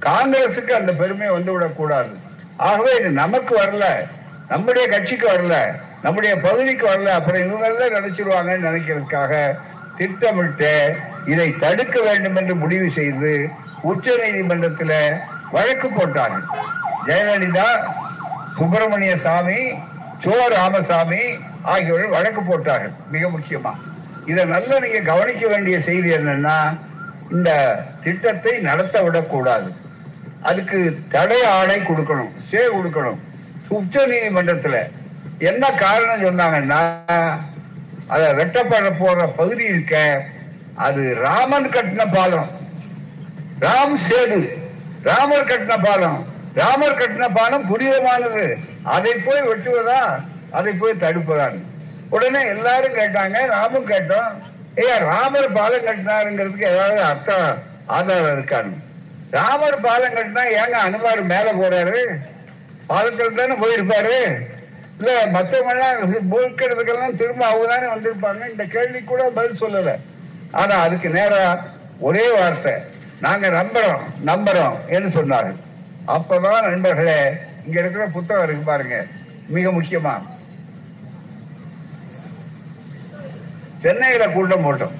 [0.00, 2.12] காங்கிரசுக்கு அந்த பெருமை வந்து விடக்கூடாது
[2.60, 3.84] ஆகவே இது நமக்கு வரல
[4.48, 5.56] நம்முடைய கட்சிக்கு வரல
[6.02, 9.32] நம்முடைய பகுதிக்கு வரல அப்புறம் இவங்க எல்லாம் நினைச்சிருவாங்கன்னு நினைக்கிறதுக்காக
[9.96, 10.72] திட்டமிட்டு
[11.24, 13.32] இதை தடுக்க வேண்டும் என்று முடிவு செய்து
[13.82, 14.96] உச்ச நீதிமன்றத்தில்
[15.50, 16.46] வழக்கு போட்டார்கள்.
[17.06, 17.68] ஜெயலலிதா
[18.56, 19.60] சுப்பிரமணிய சாமி
[20.24, 21.22] சோ ராமசாமி
[21.62, 22.92] ஆகியோர்கள் வழக்கு போட்டார்கள்.
[23.10, 23.72] மிக முக்கியமா.
[24.26, 26.78] இதை நல்ல நீங்க கவனிக்க வேண்டிய செய்தி என்னன்னா
[27.30, 27.50] இந்த
[28.02, 29.72] திட்டத்தை நடத்த விடக்கூடாது.
[30.42, 33.18] அதுக்கு தடை ஆணை கொடுக்கணும் சே கொடுக்கணும்.
[33.68, 34.76] உச்ச நீதிமன்றத்துல
[35.38, 36.80] என்ன காரணம் சொன்னாங்கன்னா
[38.06, 40.24] அத வெட்டப்பட போற பகுதி இருக்க
[40.74, 42.50] அது ராமன் கட்டின பாலம்.
[43.60, 44.48] ராம் சேது.
[45.02, 46.26] ராமர் கட்டின பாலம்.
[46.54, 48.56] ராமர் கட்டின பாலம் புனிதமானது.
[48.82, 50.20] அதை போய் வெட்டுவதா?
[50.50, 51.58] அதை போய் தடுப்பதான்
[52.08, 54.30] உடனே எல்லாரும் கேட்டாங்க ராமும் கேட்டோம்
[54.76, 58.76] ஏயா ராமர் பாலம் கட்டினாருங்கிறதுக்கு ஏதாவது அர்த்தம் ஆதாரம் இருக்கான்னு.
[59.30, 62.00] ராமர் பாலம் கட்டினா ஏங்க அனுமார் மேல போறாரு?
[62.86, 64.16] பாலத்தில் தானே போயிருப்பாரு?
[64.98, 68.50] இல்ல மத்தவங்கெல்லாம் போக்கிறதுக்கெல்லாம் திரும்ப அவங்க தானே வந்திருப்பாங்க?
[68.50, 69.92] இந்த கேள்வி கூட பதில் சொல்லல.
[70.50, 71.64] ஆனா அதுக்கு நேரா
[71.98, 72.72] ஒரே வார்த்தை
[73.20, 75.58] நாங்க நம்புறோம் நம்புறோம் என்று சொன்னார்கள்.
[76.06, 77.18] அப்பதான் நண்பர்களே
[77.66, 79.06] இங்க இருக்கிற புத்தகம் இருக்கு பாருங்க
[79.48, 80.14] மிக முக்கியமா.
[83.80, 84.94] சென்னையில கூட்டம் போட்டோம்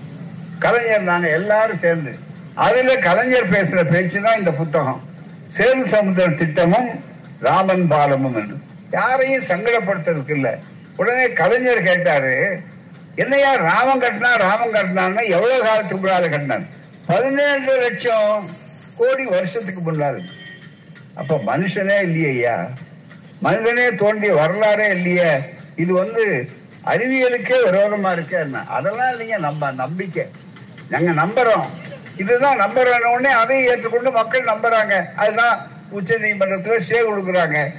[0.58, 2.12] கலைஞர் நாங்க எல்லாரும் சேர்ந்து.
[2.54, 5.00] அதுல கலைஞர் பேசுற பேச்சு தான் இந்த புத்தகம்.
[5.56, 6.90] சேது சமுதிர திட்டமும்
[7.40, 8.56] ராமன் பாலமும் என்று.
[8.90, 10.58] யாரையும் சங்கடப்படுத்துறதுக்கு இல்ல.
[10.96, 12.60] உடனே கலைஞர் கேட்டாரு
[13.14, 16.66] என்னையா ராமன் கட்டினா ராமன் கட்டினான்னு எவ்வளவு காலத்துக்கு முன்னால கட்டினான்
[17.06, 18.48] பதினேழு லட்சம்
[18.98, 20.20] கோடி வருஷத்துக்கு முன்னால.
[21.14, 22.68] அப்ப மனுஷனே இல்லையா
[23.40, 25.30] மனிதனே தோன்றிய வரலாறே இல்லையே.
[25.76, 26.24] இது வந்து
[26.84, 28.66] அறிவியலுக்கே விரோதமா இருக்கு என்ன?
[28.66, 30.26] அதெல்லாம் இல்லைங்க நம்ம நம்பிக்கை.
[30.88, 31.66] நாங்க நம்புறோம்.
[32.16, 35.04] இதுதான் நம்புறோம் உடனே அதையும் ஏற்றுக்கொண்டு மக்கள் நம்புறாங்க.
[35.16, 37.70] அதுதான் உச்ச நீதிமன்றத்துல ஸ்டே கொடுக்குறாங்க.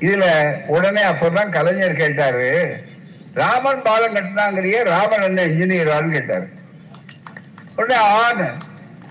[0.00, 2.76] இதுல உடனே அப்பதான் கலைஞர் கேட்டாரு
[3.34, 6.48] ராமன் பாலம் கட்டினாங்கிறியே ராமன் என்ன இன்ஜினியரான்னு கேட்டாரு.
[7.76, 8.48] உடனே ஆனு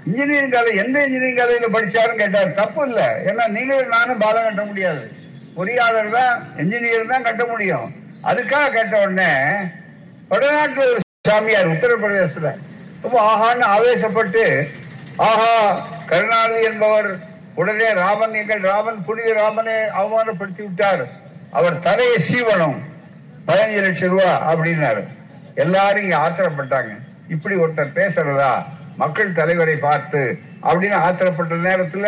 [0.06, 2.54] இன்ஜினியரிங் கதை எந்த இன்ஜினியரிங் கதையில படிச்சாருன்னு கேட்டாரு.
[2.54, 3.22] தப்பு இல்ல.
[3.26, 5.12] ஏன்னா நீங்களும் நானும் பாலம் கட்ட முடியாது.
[5.56, 7.94] பொறியாளர் தான் இன்ஜினியர் தான் கட்ட முடியும்.
[8.24, 9.32] அதுக்காக கேட்ட உடனே
[10.28, 12.56] வடநாட்டு ஒரு சாமியார் உத்தரப்பிரதேசத்துல
[13.02, 14.44] ரொம்ப ஆஹான்னு ஆவேசப்பட்டு
[15.18, 15.54] ஆஹா
[16.06, 17.20] கருணாநிதி என்பவர்
[17.56, 21.08] உடனே ராமன் எங்கள் ராமன் புனித ராமனை அவமானப்படுத்தி விட்டார்.
[21.52, 22.78] அவர் தலையை சீவனம்
[23.48, 25.04] பதினஞ்சு லட்சம் ரூபா அப்படின்னாரு.
[25.56, 26.92] எல்லாரும் இங்க ஆத்திரப்பட்டாங்க.
[27.28, 28.64] இப்படி ஒருத்தர் பேசுறதா?
[28.98, 32.08] மக்கள் தலைவரை பார்த்து அப்படின்னு ஆத்திரப்பட்ட நேரத்துல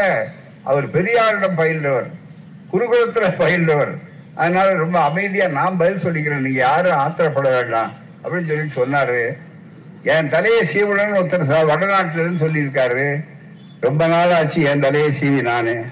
[0.64, 2.10] அவர் பெரியாரிடம் பயின்றவர்
[2.72, 3.94] குருகுலத்துல பயின்றவர்
[4.36, 6.40] அதனால ரொம்ப அமைதியா நான் பதில் சொல்லிக்கிறேன்.
[6.40, 7.92] நீங்க யாரும் ஆத்திரப்பட வேண்டாம்.
[8.24, 9.38] அப்படின்னு சொல்லிட்டு சொன்னாரு.
[10.04, 13.24] என் தலையை சீவனன்னு ஒருத்தர் சார் வடநாட்டுல இருந்து சொல்லியிருக்காரு.
[13.80, 15.86] ரொம்ப நாள் ஆச்சு என் தலையை சீவி நானு.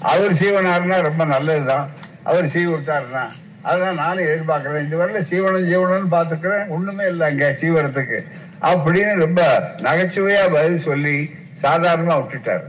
[0.00, 1.90] அவர் சீவனாருன்னா ரொம்ப நல்லதுதான்.
[2.22, 3.30] அவர் சீவி விட்டாருன்னா.
[3.64, 4.82] அதான் நானும் எதிர்பார்க்கிறேன்.
[4.82, 8.20] இந்த வரல சீவனம் சீவனம்னு பாத்துக்கிறேன் ஒண்ணுமே இல்லை அங்க சீவனத்துக்கு
[8.62, 12.64] அப்படின்னு ரொம்ப நகைச்சுவையா பதில் சொல்லி சாதாரணமா விட்டுட்டாரு.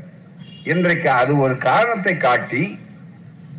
[0.63, 2.79] இன்றைக்கு அது ஒரு காரணத்தை காட்டி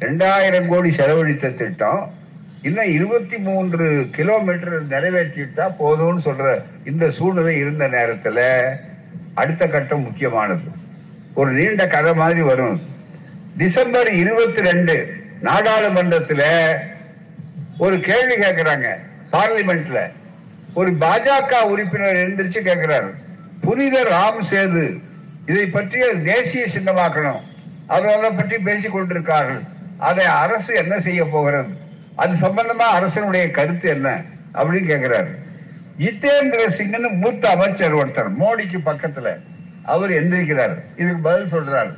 [0.05, 2.03] ரெண்டாயிரம் கோடி செலவழித்த திட்டம்
[2.69, 6.53] இன்னும் இருபத்தி மூன்று கிலோமீட்டர் நிறைவேற்றிட்டா போதும்னு சொல்ற
[6.91, 8.39] இந்த சூழ்நிலை இருந்த நேரத்துல
[9.35, 10.69] அடுத்த கட்டம் முக்கியமானது.
[11.35, 12.77] ஒரு நீண்ட கதை மாதிரி வரும்.
[13.57, 14.97] டிசம்பர் இருபத்தி ரெண்டு
[15.41, 16.47] நாடாளுமன்றத்தில்
[17.79, 18.89] ஒரு கேள்வி கேட்கிறாங்க
[19.33, 20.01] பார்லிமெண்ட்ல.
[20.75, 23.09] ஒரு பாஜக உறுப்பினர் எந்திரிச்சு கேட்கிறார்
[23.61, 24.87] புனித ராம் சேது
[25.47, 27.43] இதை பற்றி தேசிய சின்னமாக்கணும்.
[27.87, 29.63] அதை பற்றி பேசிக் கொண்டிருக்கார்கள்.
[29.99, 31.69] அதை அரசு என்ன செய்ய போகிறது?
[32.17, 34.21] அது சம்பந்தமா அரசனுடைய கருத்து என்ன?
[34.55, 35.43] அப்படின்னு கேட்கிறாரு
[35.99, 39.41] ஜித்தேந்திர சிங்னு மூத்த அமைச்சர் ஒருத்தர் மோடிக்கு பக்கத்துல.
[39.83, 40.83] அவர் எந்திருக்கிறார்.
[40.97, 41.95] இதுக்கு பதில் சொல்றாரு.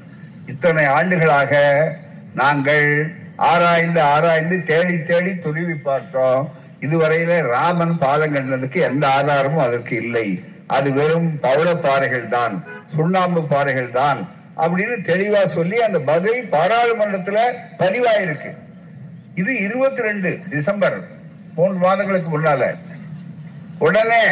[0.46, 1.92] இத்தனை ஆண்டுகளாக
[2.34, 6.52] நாங்கள் ஆராய்ந்து ஆராய்ந்து தேடி தேடி துருவி பார்த்தோம்.
[6.80, 10.44] இதுவரையில ராமன் பாலம் கண்டதுக்கு எந்த ஆதாரமும் அதற்கு இல்லை.
[10.66, 12.64] அது வெறும் பவள பாறைகள் தான்
[12.96, 14.28] சுண்ணாம்பு பாறைகள் தான்.
[14.56, 17.38] அப்படின்னு தெளிவா சொல்லி அந்த பதில் பாராளுமன்றத்துல
[17.78, 18.50] பதிவாயிருக்கு.
[19.34, 21.00] இது இருபத்தி ரெண்டு டிசம்பர்
[21.54, 22.74] மூன்று மாதங்களுக்கு முன்னால.
[23.78, 24.24] உடனே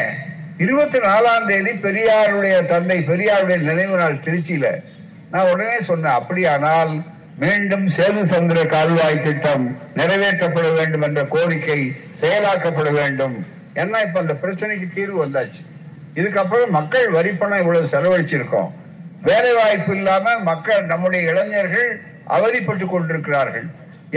[0.59, 4.83] இருபத்தி நாலாம் தேதி பெரியாருடைய தந்தை பெரியாருடைய நினைவு நாள் திருச்சியில.
[5.31, 7.03] நான் உடனே சொன்னேன் அப்படியானால்
[7.39, 13.47] மீண்டும் சேது சந்திர கால்வாய் திட்டம் நிறைவேற்றப்பட வேண்டும் என்ற கோரிக்கை செயலாக்கப்பட வேண்டும்.
[13.75, 15.63] ஏன்னா இப்ப அந்த பிரச்சனைக்கு தீர்வு வந்தாச்சு.
[16.15, 18.71] இதுக்கப்புறம் மக்கள் வரிப்பணம் இவ்வளவு செலவழிச்சிருக்கோம்.
[19.25, 21.91] வேலை வாய்ப்பு இல்லாம மக்கள் நம்முடைய இளைஞர்கள்
[22.37, 23.67] அவதிப்பட்டு கொண்டிருக்கிறார்கள்.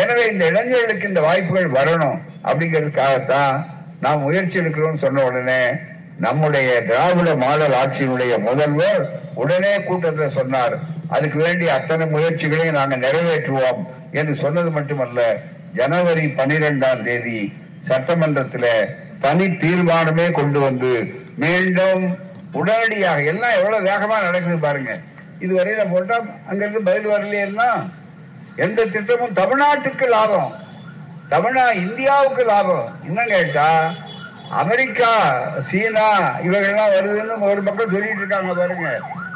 [0.02, 3.56] எனவே இந்த இளைஞர்களுக்கு இந்த வாய்ப்புகள் வரணும் அப்படிங்கிறதுக்காகத்தான்
[4.00, 5.62] நாம் முயற்சி எடுக்கிறோம் சொன்ன உடனே
[6.26, 9.04] நம்முடைய திராவிட மாடல் ஆட்சியினுடைய முதல்வர்
[9.34, 10.76] உடனே கூட்டத்தில் சொன்னார்
[11.16, 13.82] அதுக்கு வேண்டிய அத்தனை முயற்சிகளையும் நாங்கள் நிறைவேற்றுவோம்.
[14.12, 15.22] என்று சொன்னது மட்டுமல்ல
[15.74, 17.40] ஜனவரி பனிரெண்டாம் தேதி
[17.88, 18.72] சட்டமன்றத்தில்
[19.24, 20.92] தனி தீர்மானமே கொண்டு வந்து
[21.44, 22.04] மீண்டும்
[22.52, 24.92] உடனடியாக எல்லாம் எவ்வளவு வேகமா நடக்குது பாருங்க.
[25.40, 26.16] இதுவரையில போட்டா
[26.50, 27.68] அங்கிருந்து பதில் வரலையா
[28.66, 30.54] எந்த திட்டமும் தமிழ்நாட்டுக்கு லாபம்.
[31.30, 32.88] தமிழ்நா இந்தியாவுக்கு லாபம்.
[33.08, 33.70] இன்னும் கேட்டா
[34.62, 35.12] அமெரிக்கா
[35.70, 36.08] சீனா
[36.48, 38.90] இவங்கெல்லாம் வருதுன்னு ஒரு பக்கம் சொல்லிட்டு இருக்காங்க பாருங்க.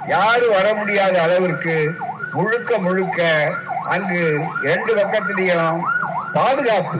[0.07, 1.75] யாரும் வர முடியாத அளவிற்கு
[2.33, 3.21] முழுக்க முழுக்க
[3.95, 4.21] அங்கு
[4.61, 5.81] ரெண்டு பக்கத்திலையும்
[6.33, 6.99] பாதுகாப்பு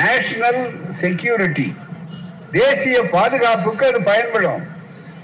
[0.00, 0.62] நேஷனல்
[1.02, 1.68] செக்யூரிட்டி
[2.52, 4.66] தேசிய பாதுகாப்புக்கு அது பயன்படும்.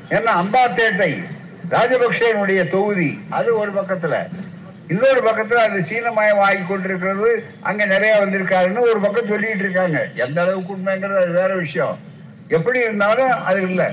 [0.09, 1.25] ஏன்னா அம்பாத்தேட்டை
[1.71, 4.27] ராஜபக்சேனுடைய தொகுதி அது ஒரு பக்கத்துல.
[4.89, 7.45] இன்னொரு பக்கத்துல அது சீனமயம் ஆகி கொண்டிருக்கிறது.
[7.61, 10.09] அங்க நிறைய வந்திருக்காருன்னு ஒரு பக்கம் சொல்லிட்டு இருக்காங்க.
[10.15, 11.99] எந்த அளவுக்கு உண்மைங்கிறது அது வேற விஷயம்.
[12.49, 13.91] எப்படி இருந்தாலும் அது இல்ல.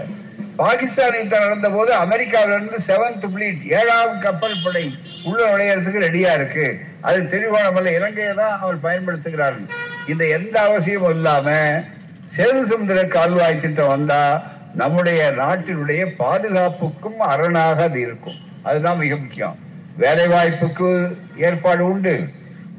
[0.55, 6.79] பாகிஸ்தான் நடந்த போது அமெரிக்காவில இருந்து செவன்த் பிளீட் ஏழாவது கப்பல் படை உள்ள நுழையறதுக்கு ரெடியா இருக்கு.
[7.01, 9.69] அது தெளிவானமல்ல இலங்கையை தான் அவர் பயன்படுத்துகிறார்கள்.
[10.07, 11.51] இந்த எந்த அவசியமும் இல்லாம
[12.35, 14.41] சேது சமுத்திர கால்வாய் திட்டம் வந்தா
[14.75, 18.37] நம்முடைய நாட்டினுடைய பாதுகாப்புக்கும் அரணாக அது இருக்கும்.
[18.63, 19.57] அதுதான் மிக முக்கியம்.
[19.97, 22.13] வேலை வாய்ப்புக்கு ஏற்பாடு உண்டு.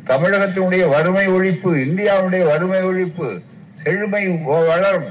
[0.07, 3.43] தமிழகத்தினுடைய வறுமை ஒழிப்பு இந்தியாவுடைய வறுமை ஒழிப்பு
[3.83, 5.11] செழுமை வளரும்.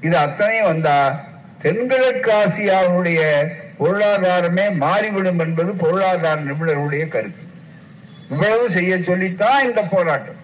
[0.00, 1.24] இது அத்தனையும் வந்தா
[1.62, 3.20] தென்கிழக்கு ஆசியாவுடைய
[3.82, 7.44] பொருளாதாரமே மாறிவிடும் என்பது பொருளாதார நிபுணருடைய கருத்து.
[8.30, 10.40] இவ்வளவு செய்ய சொல்லித்தான் இந்த போராட்டம்.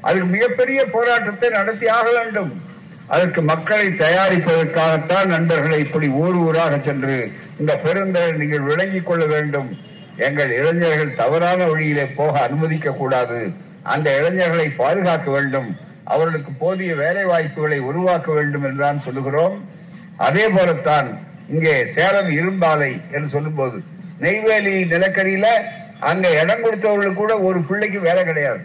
[0.00, 2.70] அதுக்கு மிகப்பெரிய போராட்டத்தை நடத்தி ஆக வேண்டும்.
[3.06, 7.30] அதற்கு மக்களை தயாரிப்பதற்காகத்தான் நண்பர்களை இப்படி ஊர் ஊராக சென்று
[7.60, 9.70] இந்த பெருந்தரை நீங்கள் விளங்கிக் கொள்ள வேண்டும்.
[10.16, 13.52] எங்கள் இளைஞர்கள் தவறான வழியிலே போக அனுமதிக்க கூடாது.
[13.82, 15.68] அந்த இளைஞர்களை பாதுகாக்க வேண்டும்.
[16.04, 19.56] அவர்களுக்கு போதிய வேலை வாய்ப்புகளை உருவாக்க வேண்டும் என்றுதான் சொல்லுகிறோம்.
[20.16, 21.08] அதே போலத்தான்
[21.48, 23.78] இங்கே சேலம் இரும்பாலை என்று சொல்லும்போது
[24.18, 25.46] நெய்வேலி நிலக்கரியில
[26.00, 28.60] அங்க இடம் கொடுத்தவர்களுக்கு கூட ஒரு பிள்ளைக்கு வேலை கிடையாது.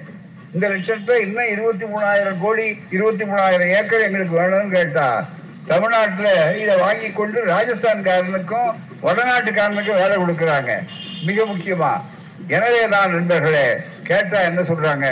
[0.57, 2.63] இந்த லட்சத்தை இன்னும் இருபத்தி மூணாயிரம் கோடி
[2.95, 5.07] இருபத்தி மூணாயிரம் ஏக்கர் எங்களுக்கு வேணும்னு கேட்டா
[5.67, 6.29] தமிழ்நாட்டுல
[6.61, 8.69] இதை வாங்கி கொண்டு ராஜஸ்தான்காரனுக்கும்
[9.03, 10.71] வடநாட்டுக்காரனுக்கும் வேலை கொடுக்கறாங்க.
[11.27, 11.91] மிக முக்கியமா.
[12.55, 13.67] எனவே தான் நண்பர்களே
[14.09, 15.07] கேட்டா என்ன சொல்றாங்க?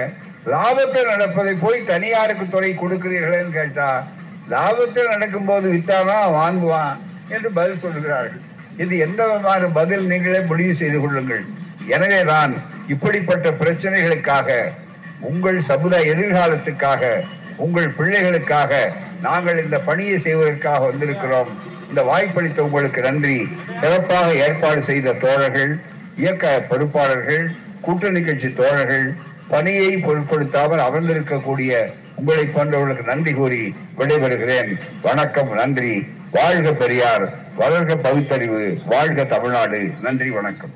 [0.54, 3.90] லாபத்தில் நடப்பதை போய் தனியாருக்கு துறை கொடுக்கிறீர்களேன்னு கேட்டா
[4.54, 6.96] லாபத்தில் நடக்கும் போது வித்தாதான் வாங்குவான்
[7.36, 8.42] என்று பதில் சொல்கிறார்கள்
[8.84, 10.08] இது எந்த விதமான பதில்?
[10.14, 11.46] நீங்களே முடிவு செய்து கொள்ளுங்கள்.
[11.98, 12.56] எனவேதான்
[12.96, 14.50] இப்படிப்பட்ட பிரச்சனைகளுக்காக
[15.20, 17.22] உங்கள் சமுதாய எதிர்காலத்துக்காக
[17.58, 18.74] உங்கள் பிள்ளைகளுக்காக
[19.22, 21.48] நாங்கள் இந்த பணியை செய்வதற்காக வந்திருக்கிறோம்.
[21.90, 23.48] இந்த வாய்ப்பளித்த உங்களுக்கு நன்றி.
[23.82, 25.80] சிறப்பாக ஏற்பாடு செய்த தோழர்கள்
[26.18, 27.52] இயக்க பொறுப்பாளர்கள்
[27.82, 29.14] கூட்டணி கட்சி தோழர்கள்
[29.48, 34.80] பணியை பொருட்படுத்தாமல் அமர்ந்திருக்கக்கூடிய உங்களை போன்றவர்களுக்கு நன்றி கூறி விடைபெறுகிறேன்.
[35.02, 36.08] வணக்கம் நன்றி.
[36.32, 37.34] வாழ்க பெரியார்.
[37.60, 38.78] வளர்க பகுத்தறிவு.
[38.86, 39.92] வாழ்க தமிழ்நாடு.
[40.02, 40.72] நன்றி வணக்கம்.